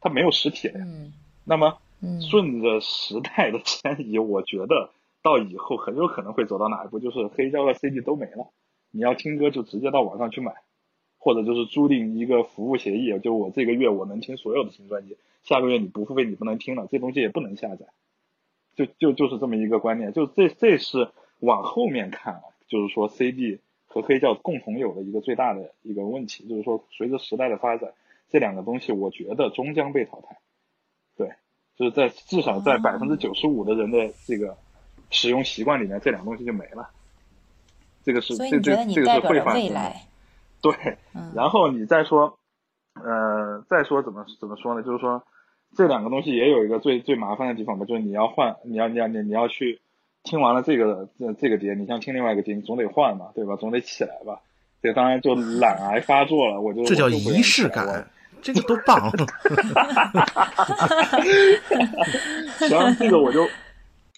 [0.00, 0.86] 它没有实体了呀。
[1.44, 1.78] 那么
[2.20, 4.90] 顺着时代的迁移，我觉得
[5.22, 8.50] 到以后很有可能会走到哪一步， 就是黑胶和 CD 都没了，
[8.90, 10.54] 你要听歌就直接到网上去买，
[11.18, 17.86] 或者就是租赁一个服务协议，就我这个月我能听所有的新专辑，下个月你不付费你不能听了，这东西也不能下载，
[18.74, 21.08] 就就就是这么一个观念，就这这是
[21.40, 27.94] 往后面看啊，就是说 CD 和黑胶共同有的一个最大的一个问题，就是说随着时代的发展，
[28.28, 30.36] 这两个东西我觉得终将被淘汰，
[31.78, 34.56] 就是在至少在百分之九十五的人的这个
[35.10, 36.88] 使用习惯里面，这两个东西就没了。
[38.04, 39.92] 这个是这这这个是会发生。
[40.62, 40.72] 对，
[41.34, 42.38] 然后你再说，
[42.94, 44.82] 呃，再说怎么怎么说呢？
[44.82, 45.22] 就是说
[45.76, 49.80] 这两个东西也有一个最最麻烦的地方吧，就是你要换，你要你要你你要去
[50.22, 53.54] 听完了这个这这个碟，你想听另外一个碟，你总得换嘛，对吧？
[53.56, 54.40] 总得起来吧。
[54.82, 58.08] 这当然就懒癌发作了，我就这叫仪式感。
[58.42, 59.10] 这个多棒！
[62.58, 63.46] 行，这个我就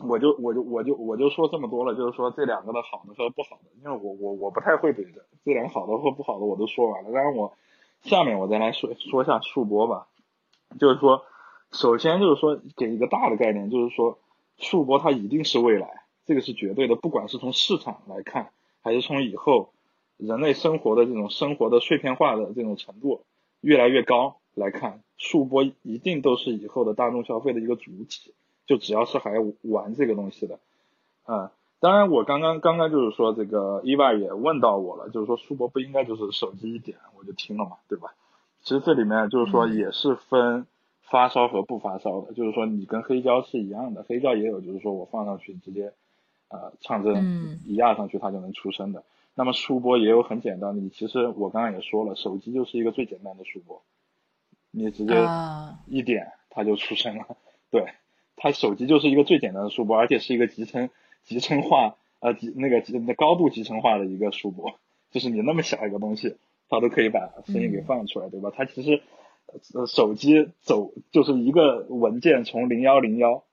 [0.00, 7.10] 我就我就我就我就说这么多了，就是说这两个的好的和不好的，因为我我我不太会怼的，这两个好的和不好的我都说完了。
[7.12, 7.54] 当然我
[8.02, 10.06] 下面我再来说说一下数播吧，
[10.78, 11.24] 就是说，
[11.72, 14.18] 首先就是说给一个大的概念，就是说
[14.58, 18.50] 数播它一定是未来，这个是绝对的，不管是从市场来看，
[18.82, 19.70] 还是从以后
[20.16, 23.22] 人类生活的这种生活的碎片化的这种程度。
[23.60, 28.34] 越来越高来看，数播一定都是以后的大众消费的一个主体。
[28.66, 29.32] 就只要是还
[29.62, 30.58] 玩这个东西的，
[31.26, 31.48] 嗯，
[31.80, 38.12] 当然我刚刚刚刚就是说这个意外也问到我了，就是说数播不应该就是手机一点我就听了嘛，对吧？
[38.60, 40.66] 其实这里面就是说也是分
[41.00, 45.94] 发烧和不发烧的，就是说你跟黑胶是一样的，黑胶也有就是说我放上去直接
[46.48, 49.02] 呃唱针一压上去它就能出声的。
[49.38, 53.80] 那么数播也有很简单的，你其实我刚刚也说了，手机就是一个最简单的数播，
[54.72, 55.14] 你直接
[55.86, 57.24] 一点它就出声了。
[57.70, 57.84] 对，
[58.34, 60.90] 它手机就是一个最简单的数播，而且是一个集成
[61.22, 64.74] 集成化呃集那个集那高度集成化的一个数播，
[65.12, 66.34] 就是你那么小一个东西，
[66.68, 68.52] 它都可以把声音给放出来，对吧？
[68.52, 69.02] 它其实
[69.72, 73.44] 呃手机走就是一个文件从零幺零幺，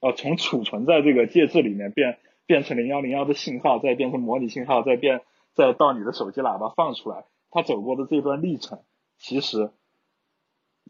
[0.00, 2.16] 呃从储存在这个介质里面变
[2.46, 5.20] 变成零幺零幺的信号，再变成模拟信号，再变。
[5.54, 8.80] 再到你的手机喇叭放出来，它走过的这段历程，
[9.18, 9.70] 其实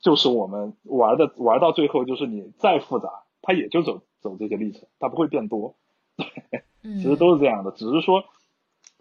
[0.00, 5.74] 就是我们玩的玩到最后，就是你再复杂，它也就走走这些历程，它不会变多。
[6.82, 8.24] 其实都是这样的，只是说，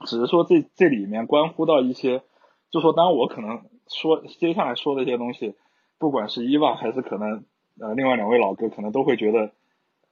[0.05, 2.23] 只是说这这里面关乎到一些
[2.69, 5.55] 就说当然我可能说接下来说的一些东西，
[5.97, 7.43] 不管是伊娃还是可能
[7.79, 9.51] 呃另外两位老哥，可能都会觉得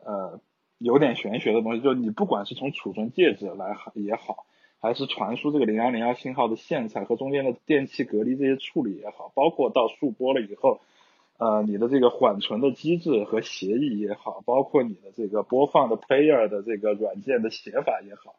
[0.04, 0.39] 呃
[0.78, 1.82] 有点玄学的东西。
[1.82, 4.45] 就你不管是从储存介质来也好，
[4.82, 10.82] 还是传输这个零幺零幺信号的线材和中间的电气隔离这些处理也好，包括到数波了以后。
[11.38, 18.36] 呃，你的这个缓存的机制和协议也好，包括你的这个播放的 player 的这个软件的写法也好，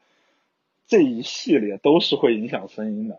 [0.86, 3.18] 这一系列都是会影响声音的。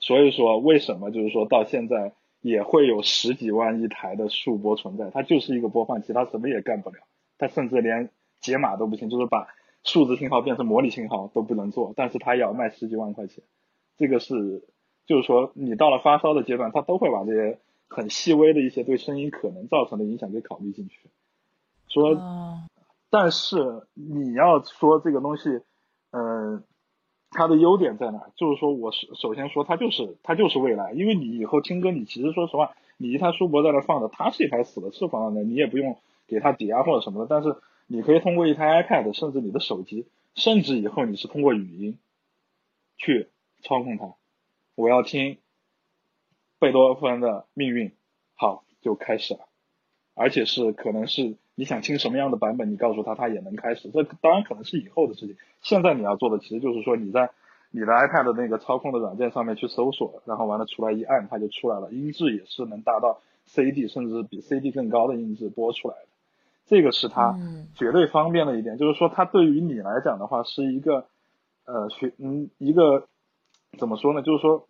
[0.00, 5.10] 所以说，为什么就是说到现在也会有十几万一台的数播存在？
[5.10, 6.96] 它就是一个播放器，它什么也干不了，
[7.38, 9.46] 它甚至连解码都不行，就是把
[9.84, 13.44] 数字信号变成模拟信号都不能做，但是它要卖十几万块钱。
[13.96, 14.64] 这个是，
[15.06, 17.58] 就是说你到了发烧的阶段，他都会把这些。
[17.86, 20.98] 很细微的一些对声音可能造成的影响给考虑进去，
[21.86, 22.18] 说，
[23.08, 25.60] 但是你要说这个东西，
[26.10, 26.64] 嗯，
[27.30, 28.30] 它的优点在哪？
[28.34, 37.54] 就是说，我首首先说它就是它就是未来，因为你以后听歌，你其实说实话，你一台书博在那放着，它是一台死的，是放在那，你也不用给它抵押或者什么的，但是
[37.86, 41.98] 你可以通过一台 iPad，甚至你的手机，甚至以后你是通过语音
[42.96, 43.28] 去
[43.62, 44.14] 操控它，
[44.74, 45.38] 我要听。
[46.60, 47.92] 贝多芬的命运，
[48.36, 49.40] 好就开始了，
[50.14, 53.90] 而且是可能是你想听什么样的版本，你告诉他，他也能开始。
[53.90, 55.36] 这当然可能是以后的事情。
[55.60, 57.28] 现在你要做的其实就是说你在
[57.70, 66.08] 你的 iPad 那个操控的软件上面去搜索，然后完了出来一按，它就出来了，音质也是能达到 CD 甚至比 CD 更高的音质播出来的。
[66.66, 67.38] 这个是它
[67.74, 71.06] 绝对方便的一点，就是说它对于你来讲的话是一个
[71.64, 73.08] 呃学嗯一个
[73.78, 74.22] 怎么说呢？
[74.22, 74.68] 就是说。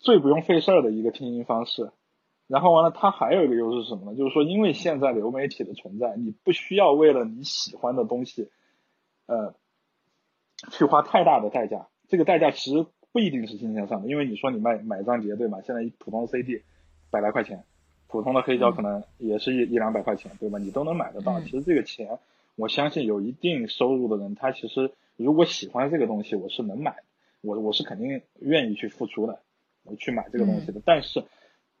[0.00, 1.92] 最不用费事儿的一个听音方式，
[2.48, 4.18] 然后完了，它还有一个优势是什么呢？
[4.18, 8.50] 就是说，因为现在流媒体的存在，你不需要为了你喜欢的东西，
[9.26, 9.54] 呃，
[10.72, 11.86] 去花太大的代价。
[12.08, 15.60] 这个代价其实不一定是金钱上的，因为你说你卖买张碟对吗？
[15.62, 16.64] 现在普通 CD
[17.12, 17.64] 百来块钱，
[18.14, 20.60] 普通的黑胶可能也是一一两百块钱对吧？
[20.60, 21.40] 你都能买得到。
[21.40, 22.20] 其实这个钱，
[22.54, 26.94] 我相信有一定收入的人，他其实如果喜欢这个东西，我是能买，
[27.42, 29.40] 我我是肯定愿意去付出的。
[29.82, 31.24] 我去买这个东西的，但是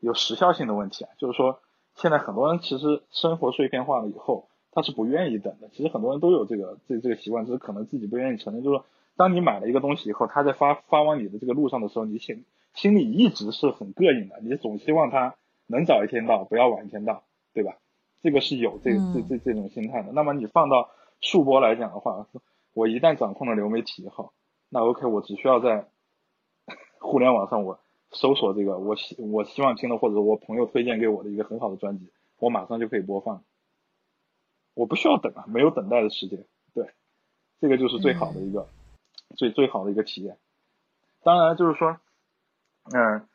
[0.00, 1.60] 有时效性的问题啊，就是说
[1.94, 5.68] 现在很多人其实生活碎片化了以后，他是不愿意等的。
[5.72, 8.64] 其实很多人都有这个这这个习惯，只是可能自己不愿意承认。
[8.64, 8.84] 就是说，
[9.16, 15.36] 当你买了一个东西以后，他在发发往你的这个路上的时候，你心心里一直是很膈应的，你总希望他
[15.66, 17.76] 能早一天到，不要晚一天到，对吧？
[18.22, 20.12] 这个是有这这这这种心态的。
[20.12, 20.90] 那么你放到
[21.20, 22.26] 数播来讲的话，
[22.72, 24.32] 我一旦掌控了流媒体以后，
[24.68, 25.88] 那 OK，我只需要在
[26.98, 27.78] 互联网上我。
[28.16, 33.42] 搜索这个我希我希望听的或者我朋友推荐给我的一个很好的专辑，我马上就可以播放，
[34.74, 36.44] 我不需要等啊，没有等待的时间，
[36.74, 36.90] 对，
[37.60, 38.68] 这个就是最好的一个
[39.36, 40.38] 最最好的一个体验。
[41.24, 41.98] 当然就是说，
[42.92, 43.26] 嗯，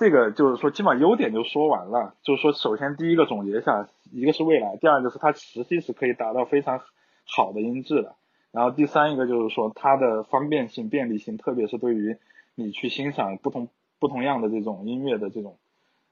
[0.00, 6.80] 这个就是说基本上优点就说完了，就是说首先第一个总结一下，一个是未来，第二个是它实际是可以达到非常
[7.26, 8.16] 好的音质的，
[8.50, 12.16] 然后第三一个就是说它的方便性便利性，特别是对于
[12.54, 13.68] 你去欣赏不同。
[14.00, 15.58] 不同样的这种音乐的这种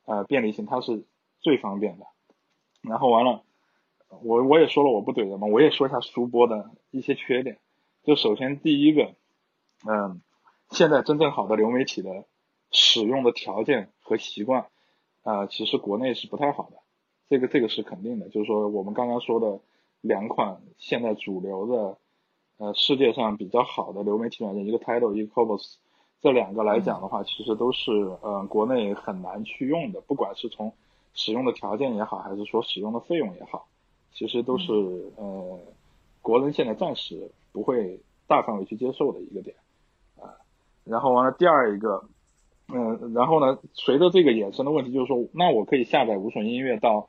[0.04, 1.04] 呃便利性，它是
[1.40, 2.04] 最方便的。
[2.82, 3.44] 然后完了，
[4.22, 7.56] 我我也说了我不怼的嘛，我也说一下书播的一些缺点。
[8.04, 9.14] 就首先第一个，
[9.88, 10.20] 嗯，
[10.68, 12.26] 现在真正好的流媒体的
[12.70, 14.66] 使用的条件和习惯，
[15.22, 16.76] 啊，其实国内是不太好的。
[17.28, 18.28] 这个这个是肯定的。
[18.28, 19.60] 就是说我们刚刚说的
[20.00, 21.98] 两款现在主流的
[22.58, 25.78] 呃世界上比较好的流媒体软件，一个 Tidal，一个 c o b o s
[26.20, 27.92] 这两个来讲的话，其实都是
[28.22, 30.72] 呃国内很难去用的，不管是从
[31.14, 33.68] 使用的条件也好，还是说使用的费用也好，
[34.12, 34.72] 其实都是
[35.16, 35.60] 呃
[36.20, 39.54] 国人现在暂时不会大范围去接受的一个点
[40.16, 40.34] 啊。
[40.84, 42.04] 然后完了第二一个，
[42.72, 47.08] 嗯，然后呢，随着这个衍生的问题，就是说，那我可以下载无损音乐到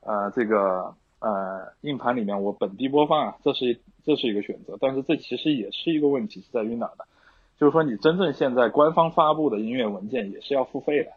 [0.00, 7.04] 呃这个呃硬盘里面，我本地播放啊，这是这是一个选择，但是这其实也是一个问题，是在于哪呢？
[7.58, 11.10] 就是说，你真正现在官方发布的音乐文件也是要付费的，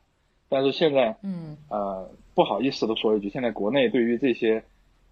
[0.49, 4.63] 但是现在，嗯，呃，不好意思的说一句，现在国内对于这些，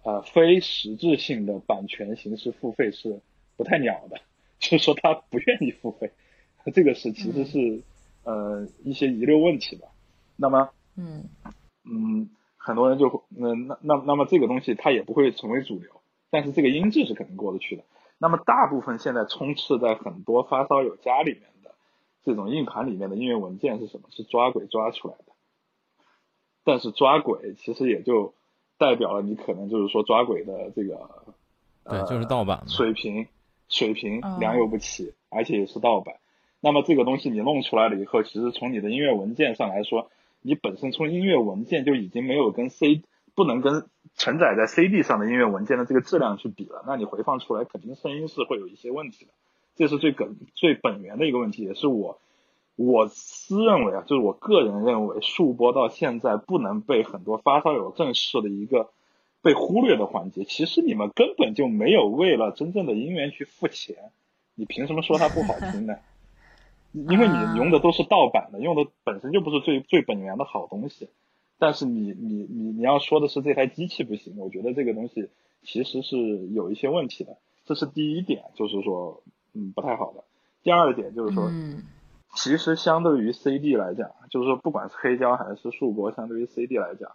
[0.04, 3.20] 呃，非实质性的版权形式付费是
[3.56, 4.16] 不太鸟的，
[4.60, 6.10] 就是说他不愿意付费，
[6.72, 7.80] 这个是其实是
[8.24, 9.88] 呃一些遗留问题吧。
[10.36, 11.28] 那么，嗯，
[11.84, 16.00] 嗯，很多人就，嗯，那那那么这个东西它也不会成为主流，
[16.30, 17.84] 但是这个音质是肯定过得去的。
[18.18, 21.74] 那么大部分现在充斥在很多发烧友家里面的
[22.24, 24.08] 这种硬盘里面的音乐文件是什么？
[24.10, 25.32] 是抓鬼抓出来的。
[26.64, 28.34] 但是抓鬼其实也就
[28.78, 31.34] 代表了你可能就是说抓鬼的这个
[31.84, 33.26] 对，就是盗版水平
[33.68, 36.16] 水平良莠不齐，而且也是盗版。
[36.64, 40.10] 那么这个东西你弄出来了以后，其实从你的音乐文件上来说，
[40.40, 43.02] 你本身从音乐文件就已经没有跟 C
[43.34, 43.84] 不能跟
[44.16, 49.32] 承载在 CD 上的音乐文件的这个质量去比了，那你回放出来肯定声音是会有一些问题的，
[49.76, 52.18] 这是最根最本源的一个问题，也是我
[52.76, 58.88] 我私认为啊，就是我个人认为数播到现在不能被很多发烧友正视的一个
[59.42, 60.44] 被忽略的环节。
[60.44, 63.96] 其实你们根本就没有为了真正的音源去付钱，
[64.54, 65.96] 你凭什么说它不好听呢？
[66.94, 71.10] 因为你用的都是盗版的，用的本身就不是最最本源的好东西。
[71.58, 75.28] 但是你你你你要说的是这台机器不行，我觉得这个东西
[75.62, 76.16] 其实是
[76.48, 77.36] 有一些问题的。
[77.64, 79.22] 这是第一点，就是说
[79.54, 80.24] 嗯不太好的。
[80.62, 81.82] 第二点就是说，嗯
[82.34, 87.10] 其实相对于 CD 来讲，就是说不管是黑胶还是数播，相对于 CD 来讲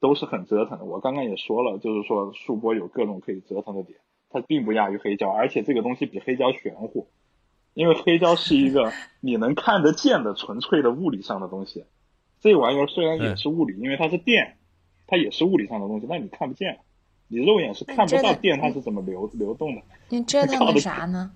[0.00, 0.84] 都是很折腾的。
[0.84, 3.98] 我刚刚也说了，就是说数播有各种可以折腾的点，
[4.30, 7.06] 它并不亚于黑胶，而且这个东西比黑胶玄乎。
[7.74, 11.84] 因为黑胶是一个你能看得见的纯粹的物理上的东西，
[12.40, 14.56] 这玩意儿虽然也是物理，因为它是电，
[15.08, 16.78] 它也是物理上的东西，但你看不见，
[17.26, 19.82] 你肉眼是看不到电它是怎么流流动的。
[20.08, 21.32] 你折腾的啥呢？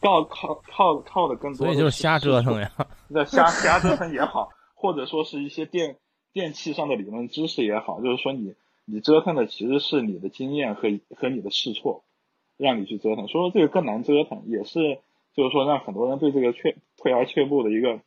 [0.00, 2.70] 靠靠靠靠的更多，所以就是瞎折腾呀。
[3.08, 5.96] 那瞎瞎折腾也好，或者说是一些电
[6.32, 12.04] 电器上的理论知识也好，就是说你你折腾的其实是你的经验和和你的试错，
[12.56, 13.26] 让你去折腾。
[13.26, 15.00] 所以说这个更难折腾，也是。
[15.40, 17.98] 就是说，让很多人对这个却退而却步的一个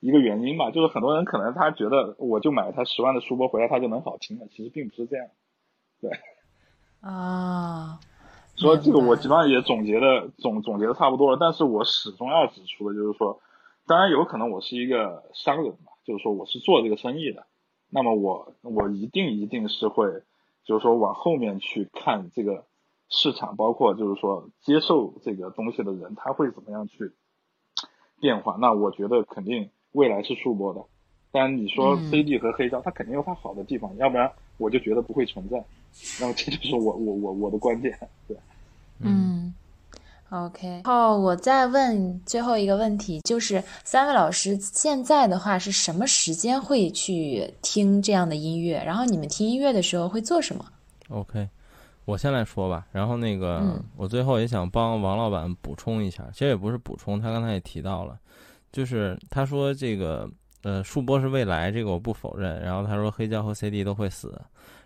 [0.00, 4.46] 一个原因吧，就是很多人可能他觉得，我就买一台十万的书播回来，他就能好听了。
[4.50, 5.26] 其实并不是这样，
[6.02, 6.10] 对。
[7.00, 7.98] 啊。
[8.56, 13.40] 说这个我基本上也总结的总总结的差不多了，但是我始终要指出的就是说，
[13.86, 17.46] 当然有可能我是一个商人嘛，就是说我是做这个生意的，
[17.88, 20.04] 那么我我一定一定是会，
[20.64, 22.66] 就是说往后面去看这个。
[23.12, 27.12] 市场包括就是说接受这个东西的人，他会怎么样去
[28.20, 28.56] 变化？
[28.58, 30.80] 那我觉得肯定未来是数播的，
[31.30, 35.62] 但你说 CD 和黑胶，它肯定有它好的地方，要不然我就觉得不会存在。
[36.18, 37.96] 那么这就是我我我我的观点，
[38.26, 38.36] 对。
[39.00, 39.52] 嗯
[40.30, 40.80] ，OK。
[40.84, 48.82] 好，我再问最后一个问题，就是三位老师现在的话是什么时间会去听这样的音乐？
[48.86, 50.64] 然后你们听音乐的时候会做什么
[51.10, 51.46] ？OK。
[52.12, 58.18] 我先来说吧，然后那个我最后也想帮王老板补充一下，其实也不是补充，他刚才也提到了，
[58.70, 60.28] 就是他说这个
[60.62, 62.60] 呃数波是未来，这个我不否认。
[62.60, 64.38] 然后他说黑胶和 CD 都会死，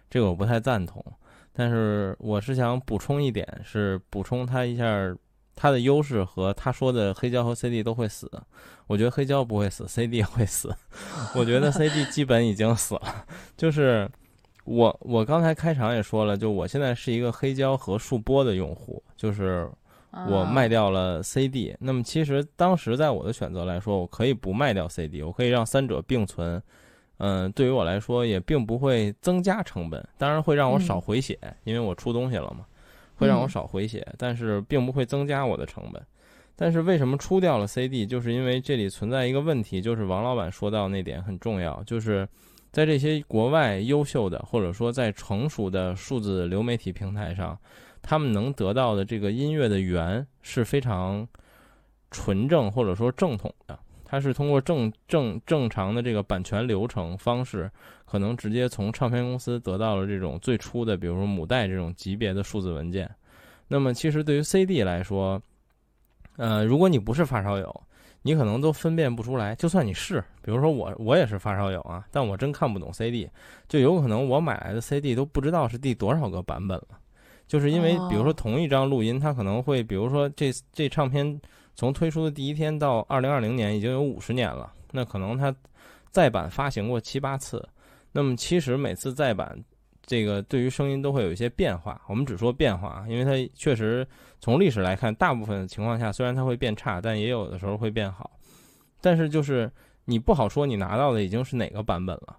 [0.09, 1.05] 这个我不太赞同。
[1.53, 4.87] 但是我是想补充一点，是补充他一下
[5.57, 8.31] 他的优势和他说的黑胶和 CD 都会死。
[8.87, 10.73] 我觉得黑胶不会死，CD 会死。
[11.35, 14.09] 我觉得 CD 基本已经死了，就是。
[14.67, 19.71] 我我刚才开场也说了，就我现在是一个黑胶和数播的用户，就是
[20.29, 21.75] 我卖掉了 CD。
[21.79, 26.61] 那么其实当时在我的选择来说，我可以不卖掉 CD，我可以让三者并存。
[27.19, 32.67] 嗯，对于我来说也并不会增加成本，当然会让我少回血，因为我出东西了嘛，
[33.15, 36.03] 会让我少回血，但是并不会增加我的成本。
[36.57, 38.05] 但是为什么出掉了 CD？
[38.05, 42.29] 就是因为这里存在一个问题，就是王老板说到那点很重要，就是。
[42.77, 47.59] 在这些国外优秀的，或者说在成熟的数字流媒体平台上，
[48.03, 51.27] 他们能得到的这个音乐的源是非常
[52.11, 53.79] 纯正或者说正统的。
[54.05, 57.71] 它是通过正正正常的这个版权流程方式，
[58.05, 63.11] 可能直接从唱片公司得到了这种最初的，比如说母带这种级别的数字文件。
[63.69, 65.41] 那么，其实对于 CD 来说，
[66.37, 67.83] 呃，如果你不是发烧友，
[68.27, 73.31] 你可能都分辨不出来，就算你是，比如说我，我也是发烧友啊，但我真看不懂 CD，
[73.69, 76.99] 就有可能我买来的 CD 都不知道是第多少个版本了，
[77.47, 81.41] 就是因为比如说同一张录音，它可能会，比如说这这唱片
[81.77, 85.55] 从推出的第一天到二零二零年已经有五十年了，那可能它
[86.11, 87.65] 再版发行过七八次，
[88.11, 89.57] 那么其实每次再版。
[90.09, 94.07] 这个对于声音都会有一些变化，我们只说变化，因为它确实
[94.41, 98.31] 从历史来看，大部分情况下虽然它会变差，但也有的时候会变好。
[99.01, 99.71] 但是就是
[100.05, 102.37] 你不好说你拿到的已经是哪个版本了，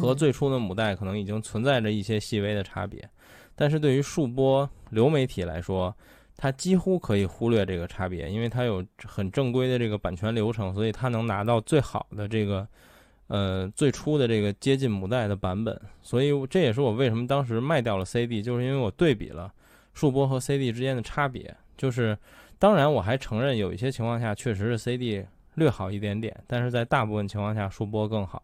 [0.00, 3.08] 和最初的母带可能已经存在着一些细微的差别。
[3.54, 5.94] 但是对于数播流媒体来说，
[6.36, 12.66] 它几乎可以忽略这个差别，因为它有很正规的这个版权流程，所以它能拿到最好的这个。
[13.28, 19.52] 呃，最初的这个接近母带的版本，所以这也是我为什么当时卖掉了 CD，就是因为我对比了
[19.98, 21.52] 数播和 CD 之间的差别。
[21.76, 22.16] 就是，
[22.56, 28.40] 当然我还承认有一些情况下确实是 CD 略好一点点，但是在大部分情况下数播更好。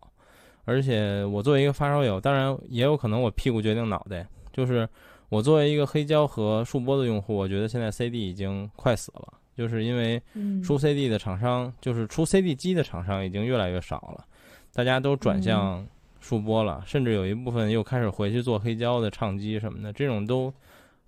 [0.64, 4.88] 而且我作为一个发烧友，当然也有可能我屁股决定脑袋，就是
[5.28, 9.34] 我作为一个黑胶和数播的用户，我觉得现在 CD 已经快死了。
[9.56, 10.20] 就是因为
[10.64, 14.24] 出 CD 的厂商，就是出 CD 机的厂商已经越来越少了，
[14.72, 15.86] 大家都转向
[16.20, 20.52] 数播了，甚至有一部分又开始回去做黑胶的唱机什么的，这种都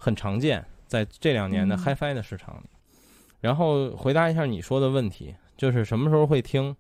[0.07, 2.69] 很常见，在这两年的 HiFi 的市场里。
[3.41, 6.77] 然后回答一下你说的问题，就是什么时候会听？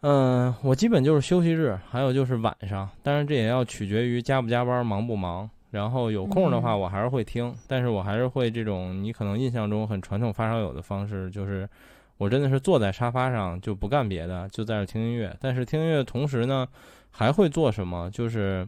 [0.00, 5.50] 嗯，我基本就是休息日，还有就是晚上，当然这也要取决于加不加班、忙不忙。
[5.70, 11.68] 然后有空的话，我还是会听，但是我还是会这种你可能印象中很传统发烧友的方式，就是
[12.16, 15.36] 我真的是坐在沙发上就不干别的，就在这听音乐。
[15.38, 16.66] 但是听音乐同时呢，
[17.10, 18.10] 还会做什么？
[18.10, 18.66] 就是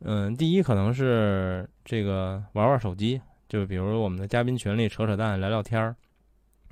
[0.00, 5.94] 嗯，第一可能是这个玩玩手机，就比如我们的嘉宾群里扯扯淡、聊聊天儿。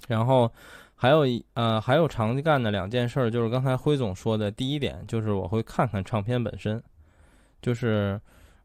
[0.09, 0.51] 然后
[0.95, 6.83] 还有一呃，还有常干的两件事，就是刚才辉总说的第一点，就是我会看看唱片本身，
[7.61, 8.21] 就是。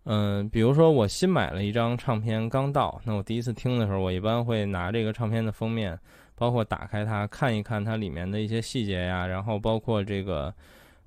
[0.10, 6.00] 嗯，比如说我新买了一张唱片刚到，那我第一次听的时候，我一般会拿这个唱片的封面，
[6.34, 10.54] 包括打开它看一看它里面的一些细节呀，然后包括这个，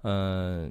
[0.03, 0.71] 嗯，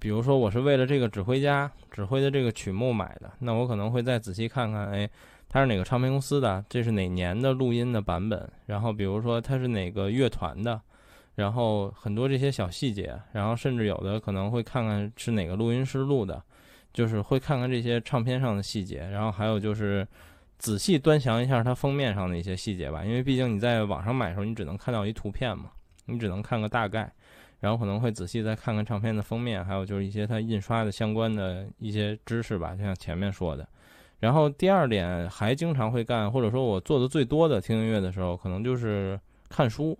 [0.00, 5.08] 比如说我是为了这个指挥家指挥的这个曲目买的，那我可能会再仔细看看，哎，
[5.48, 10.80] 它是哪个唱片公司的，这是哪年的录音的版本，然后比如说它是哪个乐团的，
[11.34, 16.42] 然后很多这些小细节，然后甚至有的可能会看看是哪个录音师录的。
[16.90, 20.08] 就是会看看这些唱片上的细节，然后还有就是
[20.58, 25.70] 仔细端详一下它封面上的一些细节吧，因为毕竟你在网上买的时候，你只能看到一图片嘛，
[26.06, 27.12] 你只能看个大概，
[27.60, 33.68] 然后可能会仔细再看看唱片的封面，还有就是一些它印刷的相关的一些知识吧，就像前面说的。
[34.20, 39.96] 然后第二点还经常会干，或者说我做的最多的听音乐的时候，可能就是看书，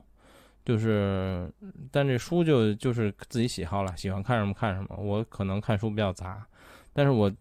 [0.65, 1.49] 就是
[1.91, 6.45] 但这书就就是自己喜好了，喜欢看什么看什么，我可能看书比较杂。
[6.93, 7.33] 但是我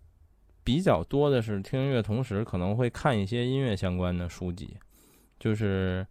[0.63, 4.77] 比较多的是听音乐，同时可能会看一些音乐相关的书籍，
[5.39, 6.05] 就是，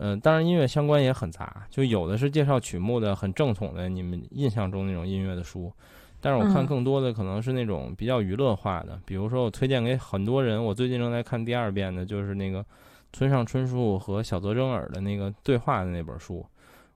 [0.00, 5.72] 嗯，当然音乐相关也很杂，就有的是介绍曲目的很正统的，你们印象中那种音乐的书，
[6.20, 12.64] 但是我看更多的可能是那种比较娱乐化的，比如说我推荐给很多人，我最近正在看第二遍的，就是那个
[13.12, 16.46] 村上春树和小泽征尔的那个对话的那本书，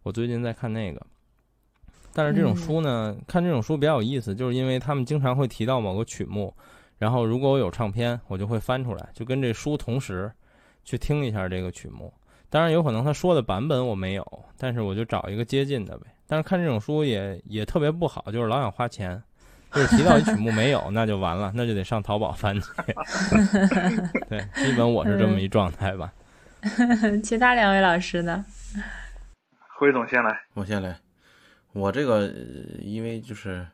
[0.05, 1.05] 我最近在看那个。
[2.15, 6.55] 但是这种书呢，看这种书比较有意思，就是因为他们经常会提到某个曲目，
[6.99, 10.31] 然后如果我有唱片，我就会翻出来，就跟这书同时
[10.85, 12.13] 去听一下这个曲目。
[12.53, 16.07] 当然有可能他说的版本我没有，但是我就找一个接近的呗。
[16.27, 19.23] 但是看这种书也也特别不好，就是老想花钱，
[19.73, 22.69] 就是提到一曲目没有，那就完了，那就得上淘宝翻去。
[24.29, 26.13] 对，基本我是这么一状态吧。
[27.25, 28.45] 其他两位老师呢？
[29.79, 30.95] 辉总先来，我先来。
[31.73, 32.31] 我这个
[32.81, 33.67] 因为就是，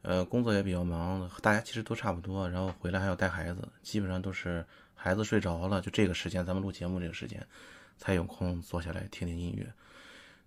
[0.00, 4.64] 呃，工作也比较忙，大家其实都差不多，然后回来还要带孩子，基本上都是
[4.94, 7.46] 孩子睡着了，就这个时间，咱们录节目这个时间，
[8.02, 9.64] 才有空坐下来听听音乐。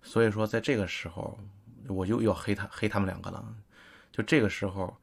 [0.02, 1.38] 所以说，在这个时候，
[1.88, 3.42] 我就要黑他黑他们两个了。
[4.12, 4.94] 就这个时候，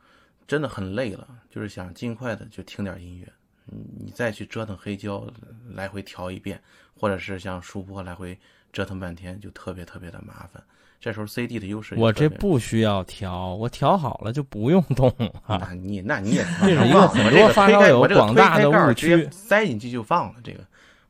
[0.47, 3.27] 真的很累了，就是想尽快的就听点音乐。
[3.65, 5.25] 你再去折腾黑胶，
[5.71, 6.61] 来回调一遍，
[6.95, 8.37] 或者是像书播来回
[8.71, 10.63] 折腾半天，就特别特别的麻烦。
[10.99, 15.09] 这时候 CD 的优势，我这不需要调，我调好了就不用动
[15.45, 15.57] 啊。
[15.57, 20.39] 那你那你也 这是一个很多发烧友广大的误区，塞进去就放了。
[20.43, 20.63] 这个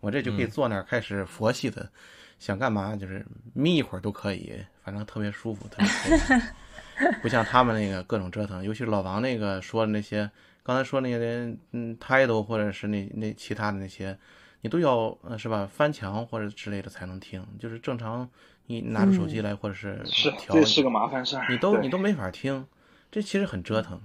[0.03, 1.89] 我这就可以坐那儿开始佛系的，
[2.37, 10.29] 想干嘛就是眯一会儿都可以，反正特别舒服，特别不像他们那个各种折腾，尤其是老王那个说的那些，
[10.61, 14.17] 刚才说那些嗯 title 或者是那那其他的那些，
[14.59, 18.29] 你都要是吧翻墙或者之类的才能听，就是正常。
[18.65, 20.01] 你拿出手机来，或者是
[20.37, 21.45] 调，这是个麻烦事儿。
[21.49, 22.65] 你都你都没法听，
[23.11, 24.01] 这其实很折腾，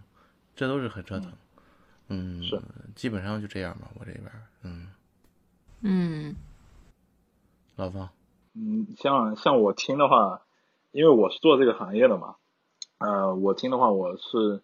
[0.54, 1.32] 这都是很折腾。
[2.08, 2.60] 嗯，是，
[2.96, 4.24] 基本上就这样吧，我这边，
[4.62, 4.88] 嗯
[5.80, 6.36] 嗯，
[7.76, 8.10] 老方，
[8.54, 10.42] 嗯，像像我听的话，
[10.92, 12.36] 因为我是做这个行业的嘛，
[12.98, 14.62] 呃，我听的话，我是，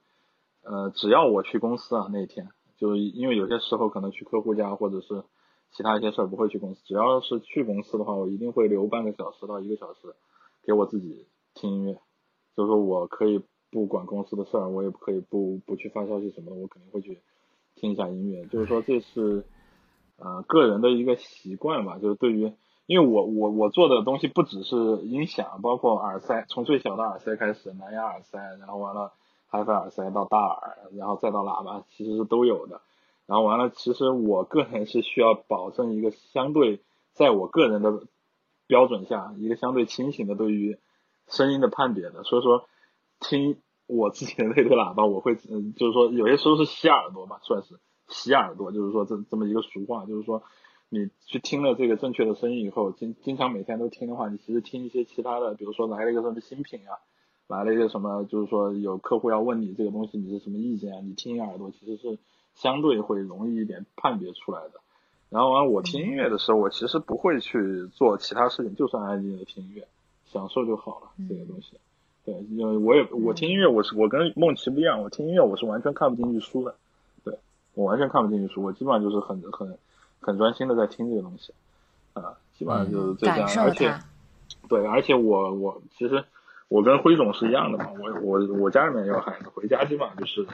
[0.63, 5.25] 呃，只要我去公司啊，那天，就是因为有些时候可能去客户家或者是。
[5.77, 10.15] 其他一些事儿不会去公司，只要是去公司的话，我一定会留半个小时到一个小时
[10.63, 11.95] 给我自己听音乐。
[12.57, 13.43] 就是说我可以
[13.73, 17.19] 不管公司的事儿，我也可以不不去发消息什么的，我肯定会去
[17.75, 18.45] 听一下音乐。
[18.47, 19.45] 就是说这是
[20.17, 21.99] 呃个人的一个习惯吧。
[21.99, 22.53] 就是对于，
[22.87, 29.13] 因为我我我做的东西不只是音响，包括耳塞，从最小的耳塞开始，蓝牙耳塞，然后完了
[29.51, 32.81] HiFi 耳塞到大耳，然后再到喇叭，其实是都有的。
[33.27, 36.81] 然后完了，其实我个人是需要保证一个相对
[37.13, 38.03] 在我个人的
[38.67, 40.79] 标准下，一个相对清醒的对于
[41.29, 42.23] 声音的判别的。
[42.23, 42.67] 所以说，
[43.21, 47.79] 听我自己的那个喇叭，我会嗯，就是说有些时候是洗耳朵吧，算是
[48.09, 50.43] 洗耳朵，就是说这这么一个俗话，就是说
[50.89, 56.99] 你去听了这个正确的声音以后，经经常每天都听的话，你其实听一些其他的，比如说来了一个什么新品啊，
[57.49, 62.19] 来了一个什么，就是说有客户要问你这个东西你是什么意见啊，你听一耳朵其实是
[62.55, 64.81] 相对会容易一点判别出来的。
[65.31, 69.89] 然后完我听音乐的时候，我其实不会去做其他事情，就算安静的听音乐，
[70.27, 71.09] 享受就好了。
[71.29, 71.77] 这个东西，
[72.25, 76.77] 对，因为我也我听音乐，我是我跟梦琪不一样，我听音乐我是完全看不进去书的，对
[77.75, 79.79] 我完全看不进去书，我基本上就是很很。
[80.27, 81.53] 很专心的在听这个东西，
[82.15, 83.47] 啊，基本上就是这样。
[83.59, 83.95] 而且，
[84.71, 86.25] 对，而且我我其实
[86.69, 87.91] 我跟辉总是一样的嘛。
[88.01, 90.47] 我我我家里面有孩子，回家基本上就是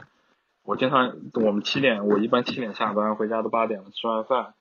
[0.63, 4.53] 我经常我们七点，我一般七点下班，回家都八点了，吃完饭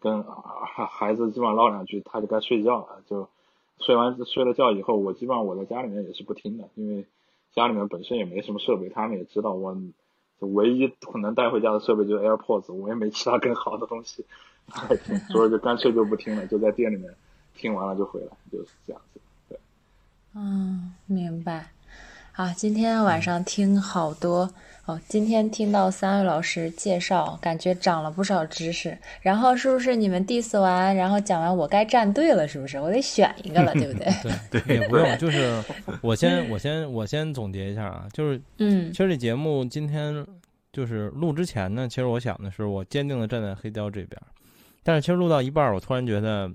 [0.00, 3.02] 跟孩孩子基本上唠两句，他就该睡觉了。
[3.06, 3.28] 就
[3.78, 7.06] 睡完睡了觉以后，我基本上我在家里面也是不听的，因为
[7.54, 9.76] 家里面本身也没什么设备，他们也知道我
[10.40, 14.24] 唯一可能带回家的设备就是 AirPods，我也没其他更好的东西。
[15.30, 17.14] 所以就干脆就不听了，就在店里面
[17.54, 19.20] 听完了就回来，就是这样子。
[19.48, 19.58] 对，
[20.34, 21.70] 嗯，明白。
[22.32, 24.50] 好，今天晚上听好多
[24.86, 25.00] 哦。
[25.08, 28.96] 今天听到三位老师介绍，感觉长了不少知识。
[29.20, 32.48] 然后是不是你们 diss 完，然后讲完，我该站队了？
[32.48, 32.80] 是不是？
[32.80, 34.06] 我得选一个了，对不对？
[34.50, 35.62] 对 对，也不用，就是
[36.00, 40.26] 我先我先我先总结一下啊，就是嗯，其实这节目今天
[40.72, 44.20] 就是录之前呢，其实我想的是，我坚定的站在黑雕这边。
[44.82, 46.48] 但是其实录到一半，我突然觉得，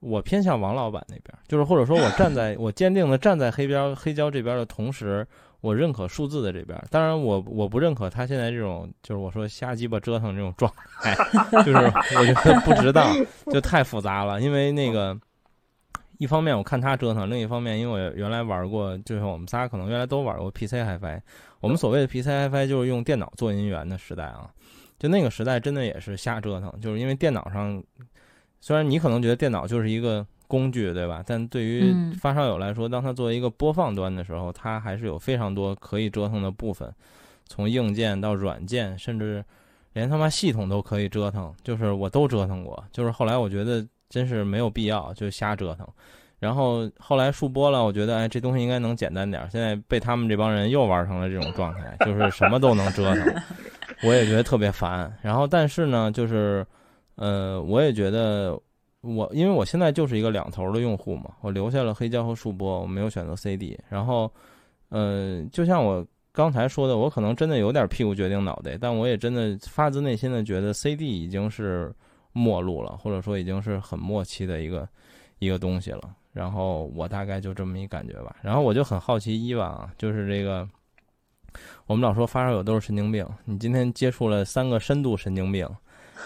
[0.00, 5.26] 我偏向王老板那边，就是或者说我站在 我坚定的站在黑边黑胶这边的同时，
[5.62, 6.78] 我认可数字的这边。
[6.90, 10.70] 当然，我我不认可他现在这种，就是我说瞎鸡巴折腾这种状
[11.00, 11.14] 态，
[11.64, 11.76] 就是
[12.18, 13.14] 我觉得不值当，
[13.50, 14.40] 就太复杂了。
[14.40, 15.16] 因为那个，
[16.18, 21.20] 一方面我看他折腾，另一方面，因为我原来玩过，就是我们仨可能原来都玩过 PC HiFi。
[21.60, 24.50] 我们所谓的 PC HiFi 就是用电脑做音源的时代啊。
[24.98, 26.72] 就那个时代，真的也是瞎折腾。
[26.80, 27.82] 就是因为电脑上，
[28.60, 31.24] 虽然你可能觉得电脑就是一个工具，对吧？
[31.26, 36.94] 但对于发烧友来说，当它作为一个播放端的时候，它还是有非常多可以折腾的部分，
[37.46, 39.42] 从硬件到软件，甚至
[39.94, 41.50] 连他妈系统都可以折腾。
[41.64, 42.84] 就是我都折腾过。
[42.92, 45.88] 就是后来我觉得真是没有必要，就瞎折腾。
[46.38, 49.48] 然后后来数播了，我觉得哎，这东西应该能简单点。
[49.50, 53.34] 现在被他们这帮人又玩成了这种状态，就是什么都能折腾。
[54.02, 56.66] 我也觉得特别烦，然后但是呢，就是，
[57.14, 58.58] 呃，我也觉得
[59.02, 63.78] 我因为我现在就是一个两头的用户嘛，我留下了黑胶和数播，我没有选择 CD。
[63.88, 64.32] 然后，
[64.88, 71.92] 呃，就像我刚才说的，我可能真的有点屁股决定脑袋，但我也真的发自内心的觉得 CD 已经是
[72.32, 74.88] 末路了，或者说已经是很末期的一个
[75.38, 76.14] 一个东西了。
[76.32, 78.36] 然后我大概就这么一感觉吧。
[78.40, 80.66] 然后我就很好奇伊万啊，就是这个。
[81.86, 85.68] 我们老说发烧友都是神经病，你今天接触了三个深度神经病，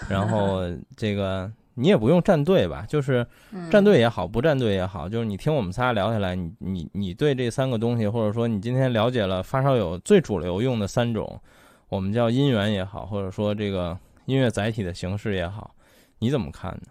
[0.09, 0.61] 然后
[0.97, 3.27] 这个你也不用站队吧，就是
[3.71, 11.41] 站队也好，不站队也好，就是你听我们仨聊下来，你你你对这三个东西，或者说你今天了解了发烧友最主流用的三种，
[11.89, 15.75] 我们叫音源也好，或者说这个音乐载体的形式也好，
[16.19, 16.89] 你怎么看呢？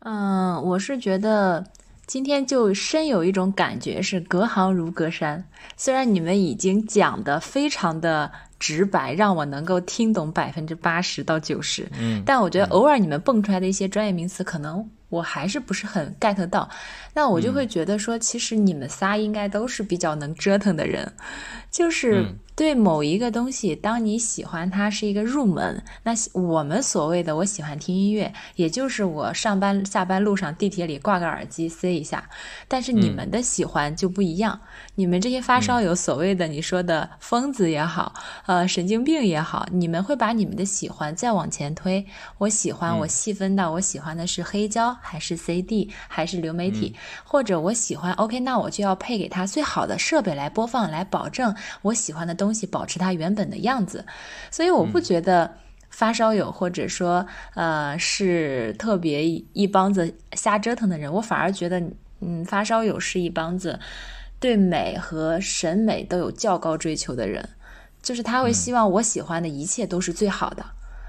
[0.00, 1.64] 嗯，我是觉得。
[2.06, 5.44] 今天就深有一种感觉，是隔行如隔山。
[5.76, 16.68] 虽然你们已经讲的非常的直白，让我能够听懂百分之八十到九十，嗯，但我觉得偶尔你们蹦出来的一些专业名词，可能我还是不是很 get 到。
[17.14, 21.12] 那我就会觉得说，其实你们仨应该都是比较能折腾的人，
[21.70, 22.26] 就是。
[22.56, 32.30] 对某一个东西，当你喜欢它是一个入门，那我们所谓的我喜欢听音乐，也就是我上班下班路上地铁里挂个耳机塞一下。
[32.68, 34.60] 但是你们的喜欢就不一样，
[34.94, 38.14] 你们这些发烧友所谓的你说的疯子也好，
[38.46, 42.06] 呃，神经病也好，你们会把你们的喜欢再往前推。
[42.38, 46.94] 我喜欢，我细分到我喜欢的是黑胶还是 CD 还是流媒体，
[47.24, 51.52] 或者我喜欢 OK，那我就要配给他最好的设备来播放，来保证
[51.82, 52.44] 我喜欢的东。
[52.44, 54.04] 东西保持它原本的样子，
[54.50, 55.50] 所以我不觉得
[55.88, 61.82] 发烧友或者说呃是特别一帮子瞎折腾的人，我反而觉得
[62.20, 63.80] 嗯发烧友是一帮子
[64.44, 67.48] 对美和审美都有较高追求的人，
[68.02, 70.62] 就是他会希望我喜欢的一切都是最好的。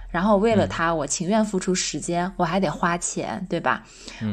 [0.10, 3.84] 然后为了他，我情愿付出时间，我还得花钱，对吧？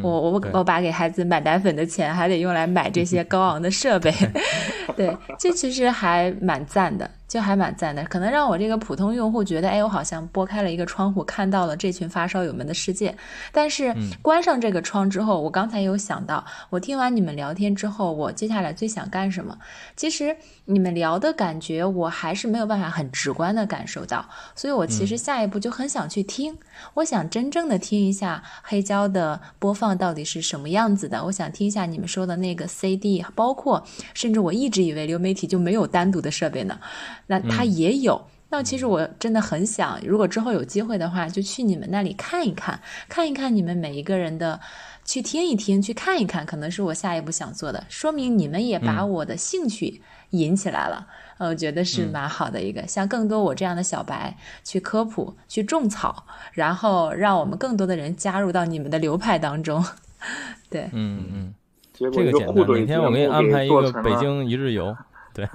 [0.05, 4.15] 我我我把给孩子买奶粉的钱，还得用来买这些高昂的设备。
[4.97, 7.11] 对，这其实还蛮赞的。
[7.33, 13.17] 就还蛮赞的，可能让我这个普通用户觉得，哎，我好像拨开了一个窗户，看到了这群发烧友们的世界。
[13.51, 19.57] 但是关上这个窗之后，我刚才有想到，我听完你们聊天之后，我接下来最想干什么？
[19.97, 20.37] 其实
[20.67, 26.59] 你们聊的感觉，我还是没有办法很直观的感受到，所以我其实下一步就很想去听，
[26.93, 33.83] 我想真正的听一下黑胶的播放到底是什么样子的，我想听一下你们说的那个 CD，包括
[34.13, 36.79] 甚至我一直以为流媒体就没有单独的设备呢。
[37.27, 38.21] 那他也有，
[38.51, 44.61] 那其实我真的很想，如果之后有机会的话，就去你们那里看一看，看一看你们每一个人的，
[45.05, 51.07] 去听一听，去看一看，可能是我下一步想做的，说明你们也把我的兴趣引起来了，
[51.39, 59.85] 呃，我觉得是蛮好的一个，像更多我这样的小白去科普，去种草，然后让我们更多的人加入到你们的流派当中，
[60.69, 61.55] 对，嗯嗯，
[61.95, 64.95] 这个简单，明天我给你安排一个北京一日游。
[65.35, 65.49] 对，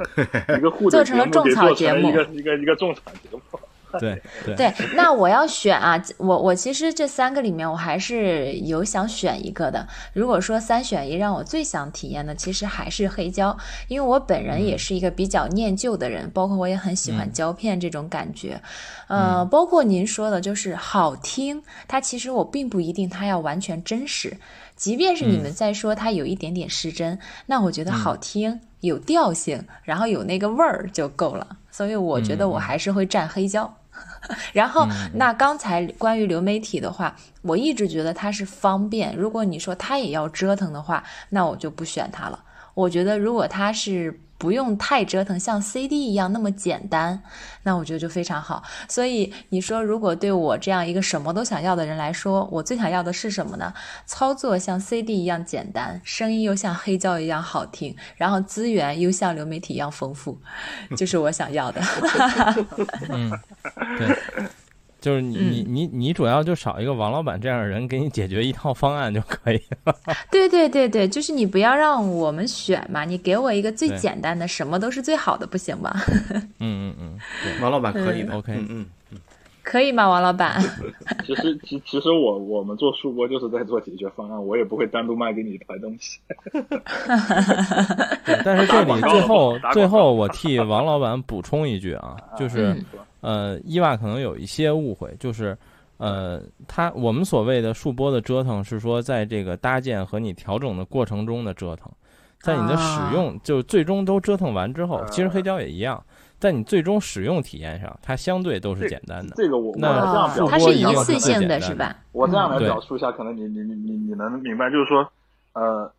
[0.56, 3.40] 一个互做成了种草节目，一个一个一个种草节目。
[4.00, 9.86] 对对对，那我要选啊，我我其实这三个里面，我还是有想选一个的。
[10.12, 13.56] 如果说三选一，让我最想体验的，其实还是黑胶，
[13.88, 18.60] 因为我本人也是一个比较念旧的人，包括我也很喜欢胶片这种感觉。
[19.08, 24.36] 呃，包括您说的，就是好听，它其实我并不一定它要完全真实。
[24.76, 31.46] 即便是你们在说它有一点点失真，那我觉得好听、有调性，然后有那个味儿就够了。
[31.70, 33.72] 所以我觉得我还是会蘸黑胶。
[34.52, 39.16] 然后，那刚才关于流媒体的话，我一直觉得它是方便。
[39.16, 42.43] 如果你说它也要折腾的话，那我就不选它了。
[42.74, 44.20] 我觉得如果它是。
[44.36, 47.22] 不用太折腾，像 CD 一样那么简单，
[47.62, 48.62] 那我觉得就非常好。
[48.88, 53.72] 所以你说，如果对我这样一个什么都想要的人来说，我最想要的是什么呢？
[54.04, 60.36] 操作像 CD 一样简单，声音又像黑胶一样好听，然后资源又像流媒体一样丰富，
[60.94, 61.80] 就是我想要的。
[63.08, 63.30] 嗯，
[63.96, 64.18] 对。
[65.04, 69.94] 就是你你你你主要就少一个王老板这样的人给你解决一套方案就可以了。
[70.32, 75.94] 对对对对，就是你不要让我们选嘛，你给我一个最简单的，什么都是最好的，不行吗？
[76.58, 77.18] 嗯嗯嗯，
[77.60, 79.20] 王老板可以的，OK，嗯嗯，
[79.62, 80.08] 可以吗？
[80.08, 80.58] 王老板？
[81.26, 86.18] 其实其其实我我们做数播就是在做解决方案，我也不会单独卖给你一台东西。
[88.42, 92.74] 但是这里最后最后我替王老板补充一句啊，就是。
[93.24, 95.56] 呃，伊娃可能有一些误会，就是，
[95.96, 101.90] 呃，他我们所谓的数波的折腾是说，在这个搭建和你调整的过程中的折腾，
[102.40, 106.04] 在你的使用就最终都折腾完之后，其实黑胶也一样，
[106.38, 109.32] 在你最终使用体验上，它相对都是简单的。
[109.36, 110.04] 这个我那
[110.46, 111.96] 它是一次性的是吧？
[112.12, 115.10] 我这样来表述一下，可能你你你你你能明白，就是说，
[115.54, 115.90] 呃，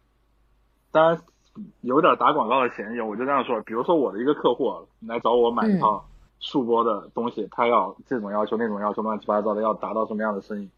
[0.91, 1.19] 当然
[1.81, 4.71] 有点打广告的嫌疑，我就这样说，比如说我的一个客户
[5.07, 6.05] 来找我买一套。
[6.45, 10.69] 数播的东西，他要这种要求那种要求，乱七八糟的，要达到什么样的声音？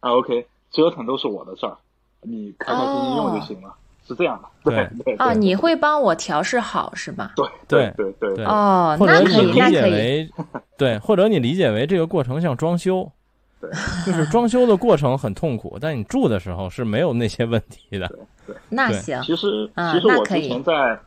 [0.00, 1.76] 啊，OK，折腾都是我的事儿，
[2.22, 3.72] 你开开心心用就行了，
[4.04, 4.48] 是这样的。
[4.64, 7.34] 对对啊，你会帮我调试好是吧？
[7.36, 8.44] 对对对对对。
[8.44, 10.30] 哦，那可以，理解为。
[10.76, 13.08] 对，或者你理解为这个过程像装修，
[13.62, 13.70] 对，
[14.04, 18.08] 就是装修的过程很痛苦，但你住的时候是没有那些问题的。
[18.08, 18.18] 对
[18.48, 19.22] 对，那行。
[19.22, 20.98] 其实其实我之前在。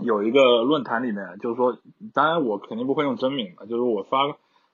[0.00, 1.78] 有一个论坛里面，就是说，
[2.12, 4.18] 当然我肯定不会用真名了，就是我发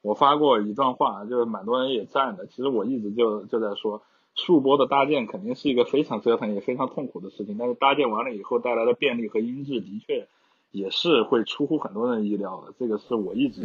[0.02, 2.46] 我发过一段话，就是蛮多人也赞的。
[2.46, 4.02] 其实我一直就就在说，
[4.34, 10.26] 数播的搭建肯定是一个非常折腾也非常痛苦的事情，但是搭建完了以后带来的便利和音质的确
[10.70, 12.72] 也是会出乎很多人意料的。
[12.78, 13.62] 这个是我一直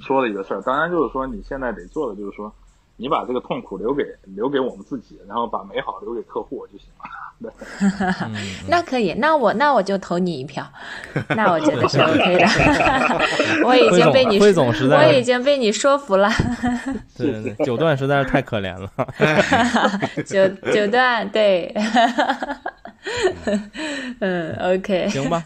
[0.00, 0.62] 说的一个事儿。
[0.62, 2.52] 当然就是说，你现在得做的就是说。
[3.02, 4.04] 你把这个痛苦留给
[4.36, 7.02] 留给我们自己，然后把美好留给客户就行了。
[7.42, 7.50] 对，
[8.68, 10.64] 那可以，那我那我就投你一票。
[11.30, 12.46] 那我觉得是 OK 的。
[13.66, 16.30] 我已经被你辉总实在，我已经被你说服了。
[17.18, 18.88] 对对对，九段实在是太可怜了。
[20.24, 21.74] 九九段对。
[24.20, 25.08] 嗯，OK。
[25.08, 25.44] 行吧，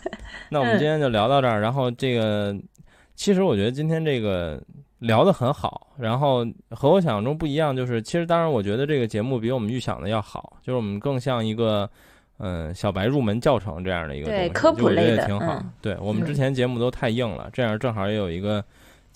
[0.51, 1.63] 那我们今天就聊到这儿。
[1.63, 2.55] 然后这个，
[3.15, 4.61] 其实我觉得今天这个。
[5.07, 11.89] 聊得很好，然后和我想象中不一样，就是其实当然，我觉得这个节目比我们预想的要好，就是我们更像一个
[12.39, 15.63] 嗯小白入门教程这样的一个对科普类的，挺好。
[15.81, 18.63] 对我们之前节目都太硬了，这样正好也有一个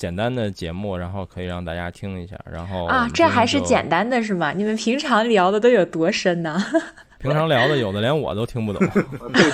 [0.01, 2.35] 简单的节目，然后可以让大家听一下。
[2.51, 4.51] 然后啊，这还是简单的是吗？
[4.57, 6.57] 你们平常聊的都有多深呢？
[7.21, 8.81] 平常聊的有的连我都听不懂，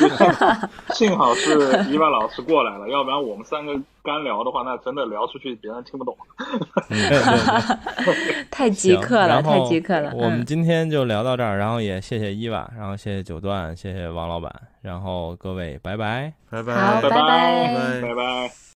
[0.94, 1.58] 幸好是
[1.90, 3.74] 伊万老师过来了，要不然我们三个
[4.04, 6.16] 干聊的话，那真的聊出去别人听不懂。
[8.52, 10.12] 太极客了，太极客了。
[10.14, 14.52] 我们今天就聊到这儿，然后也谢谢伊娃，然后谢谢九段，谢谢王老板，
[14.82, 18.56] 然后各位拜拜，拜拜，拜拜，拜拜。